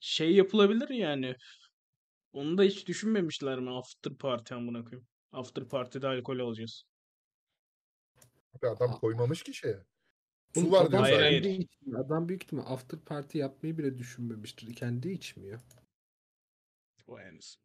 [0.00, 1.36] şey yapılabilir yani.
[2.32, 3.70] Onu da hiç düşünmemişler mi?
[3.70, 5.08] After party amına koyayım.
[5.32, 6.84] After party'de alkol alacağız.
[8.62, 9.84] adam koymamış ki şeye.
[10.60, 12.00] Su var diyor Hayır, içmiyor.
[12.00, 14.74] Adam büyük ihtimal after party yapmayı bile düşünmemiştir.
[14.74, 15.60] Kendi içmiyor.
[17.08, 17.62] Vay anasını.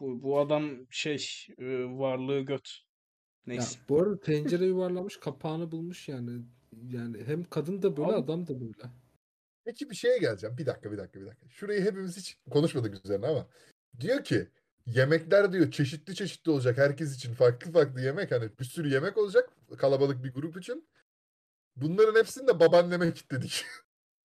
[0.00, 1.26] Bu, bu adam şey
[1.58, 2.68] e, varlığı göt.
[3.46, 3.78] Ya, Neyse.
[3.88, 6.42] bu arada tencere yuvarlamış kapağını bulmuş yani.
[6.88, 8.90] Yani hem kadın da böyle Abi- adam da böyle.
[9.64, 10.58] Peki bir şeye geleceğim.
[10.58, 11.48] Bir dakika bir dakika bir dakika.
[11.48, 13.48] Şurayı hepimiz hiç konuşmadık üzerine ama.
[14.00, 14.48] Diyor ki
[14.86, 19.50] yemekler diyor çeşitli çeşitli olacak herkes için farklı farklı yemek hani bir sürü yemek olacak
[19.78, 20.88] kalabalık bir grup için.
[21.76, 23.64] Bunların hepsini de babaanneme kilitledik.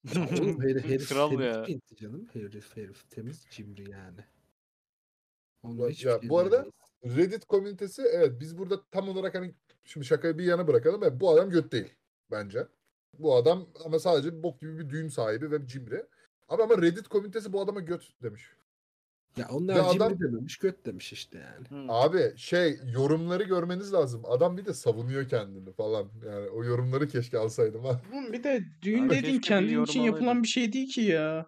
[0.15, 1.63] Oğlum herif, herif Kral temiz ya.
[1.63, 2.27] pinti canım.
[2.33, 4.25] Herif herif temiz cimri yani.
[5.63, 6.65] Ya- hiçbir ya bu arada-.
[7.05, 11.03] Reddit komünitesi evet biz burada tam olarak hani şimdi şakayı bir yana bırakalım.
[11.03, 11.93] Evet, bu adam göt değil
[12.31, 12.67] bence.
[13.19, 16.05] Bu adam ama sadece bok gibi bir düğün sahibi ve cimri.
[16.49, 18.53] Ama ama Reddit komünitesi bu adama göt demiş.
[19.39, 21.83] Ya onlar cimri adam- dememiş göt demiş işte yani.
[21.87, 21.91] Hı.
[21.93, 24.21] Abi şey yorumları görmeniz lazım.
[24.25, 26.11] Adam bir de savunuyor kendini falan.
[26.25, 28.01] Yani o yorumları keşke alsaydım ha.
[28.13, 30.43] Oğlum bir de düğün Abi dediğin keşke bir kendin yorum için yapılan alaydın.
[30.43, 31.45] bir şey değil ki ya.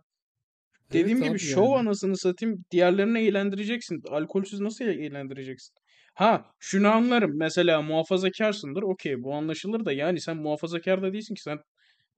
[0.84, 1.76] Evet Dediğim gibi abi şov yani.
[1.76, 2.66] anasını satayım.
[2.72, 4.02] Diğerlerini eğlendireceksin.
[4.10, 5.74] Alkolsüz nasıl eğlendireceksin?
[6.14, 7.32] Ha şunu anlarım.
[7.38, 8.82] Mesela muhafazakarsındır.
[8.84, 11.58] Okey bu anlaşılır da yani sen muhafazakar da değilsin ki sen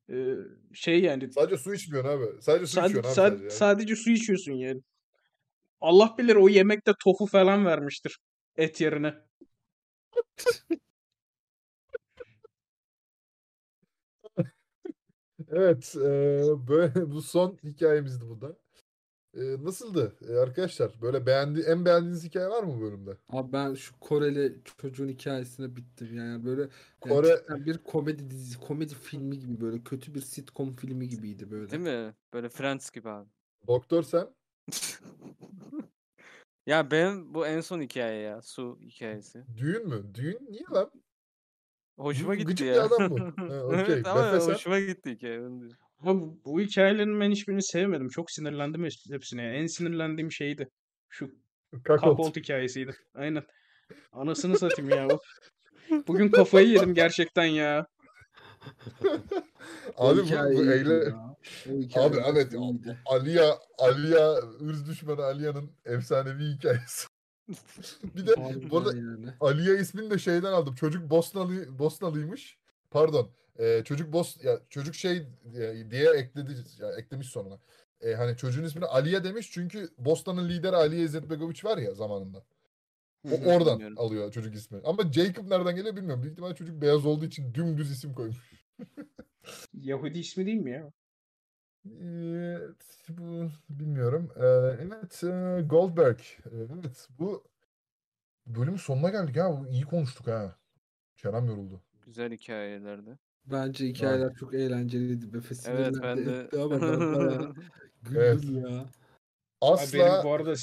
[0.10, 0.16] e,
[0.74, 2.26] şey yani Sadece su içmiyorsun abi.
[2.42, 3.44] Sadece su Sad- içiyorsun abi sad- sadece.
[3.44, 3.52] yani.
[3.52, 4.82] sadece su içiyorsun yani.
[5.84, 8.20] Allah bilir o yemekte tofu falan vermiştir
[8.56, 9.14] et yerine.
[15.52, 16.00] Evet, e,
[16.68, 18.58] böyle bu son hikayemizdi bu da.
[19.38, 21.02] E, nasıldı e, arkadaşlar?
[21.02, 23.18] Böyle beğendi en beğendiğiniz hikaye var mı bu bölümde?
[23.30, 26.70] Abi ben şu Koreli çocuğun hikayesine bittim yani böyle yani
[27.14, 31.72] Kore- cidden bir komedi dizisi, komedi filmi gibi böyle kötü bir sitcom filmi gibiydi böyle.
[31.72, 32.14] Değil mi?
[32.34, 33.30] Böyle Friends gibi abi.
[33.68, 34.28] Doktor sen?
[36.66, 38.42] Ya benim bu en son hikaye ya.
[38.42, 39.46] Su hikayesi.
[39.58, 40.04] Düğün mü?
[40.14, 40.92] Düğün niye lan?
[41.98, 42.74] Hoşuma gitti gıcık ya.
[42.74, 43.20] bir adam bu.
[43.38, 43.80] Ha, okey.
[43.80, 45.40] evet ama hoşuma gitti hikaye.
[45.42, 45.78] onu diyorum.
[46.00, 48.10] Ama bu, bu hikayelerin ben hiçbirini sevmedim.
[48.10, 49.46] Çok sinirlendim hep- hepsine.
[49.58, 50.70] En sinirlendiğim şeydi.
[51.10, 51.32] Şu.
[51.84, 52.96] Kakolt hikayesiydi.
[53.14, 53.44] Aynen.
[54.12, 55.08] Anasını satayım ya.
[56.08, 57.88] Bugün kafayı yedim gerçekten ya.
[59.98, 61.14] Abi bu, bu eyle...
[61.96, 62.98] Abi evet iyiydi.
[63.06, 67.08] Aliya, Aliya, ırz düşmanı Aliya'nın efsanevi hikayesi.
[68.16, 68.34] bir de
[68.70, 69.34] bu arada yani.
[69.40, 70.76] Aliye ismini de şeyden aldım.
[70.76, 72.58] Çocuk Bosnalı Bosnalıymış.
[72.92, 73.30] Pardon.
[73.60, 75.18] Ee, çocuk Bos ya çocuk şey
[75.56, 77.60] e, diye ekledi ya eklemiş sonuna.
[78.02, 82.44] Ee, hani çocuğun ismini Aliye demiş çünkü Bosna'nın lideri Aliye İzzetbegoviç var ya zamanında.
[83.32, 83.98] O oradan Bilmiyorum.
[84.00, 84.80] alıyor çocuk ismi.
[84.84, 86.24] Ama Jacob nereden geliyor bilmiyorum.
[86.24, 88.38] Büyük ihtimalle çocuk beyaz olduğu için dümdüz isim koymuş.
[89.74, 90.92] Yahudi ismi değil mi ya?
[92.02, 94.32] Evet, bu bilmiyorum.
[94.36, 94.46] Ee,
[94.82, 96.20] evet, e, Goldberg.
[96.52, 97.44] Evet, bu
[98.48, 99.52] bölümün sonuna geldik ya.
[99.52, 100.56] Bu iyi konuştuk ha.
[101.16, 101.82] Çenem yoruldu.
[102.06, 103.18] Güzel hikayelerdi.
[103.46, 105.34] Bence hikayeler çok eğlenceliydi.
[105.34, 107.54] Befe Evet ben de etti ama ben bayağı
[108.16, 108.44] Evet.
[108.44, 108.86] ya.
[109.62, 110.54] Abi Asla benim bu arada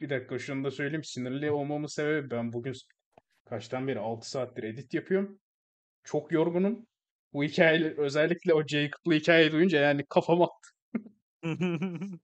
[0.00, 1.04] bir dakika şunu da söyleyeyim.
[1.04, 2.74] Sinirli olmamın sebebi ben bugün
[3.44, 5.40] kaçtan beri 6 saattir edit yapıyorum.
[6.04, 6.86] Çok yorgunum.
[7.32, 10.48] Bu hikaye özellikle o Jacob'lı hikayeyi duyunca yani kafama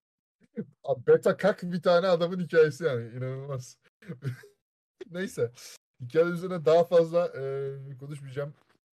[1.06, 3.78] beta kak bir tane adamın hikayesi yani inanılmaz.
[5.10, 5.52] Neyse.
[6.00, 8.54] Hikaye üzerine daha fazla e, konuşmayacağım.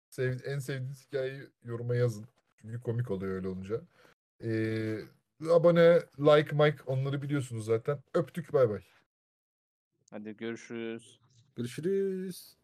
[0.10, 2.26] Sev- en sevdiğiniz hikayeyi yoruma yazın.
[2.58, 3.82] Çünkü komik oluyor öyle olunca.
[4.44, 4.50] E,
[5.50, 8.00] abone, like, mike onları biliyorsunuz zaten.
[8.14, 8.82] Öptük bay bay.
[10.12, 11.20] Hadi görüşürüz.
[11.56, 12.59] Görüşürüz.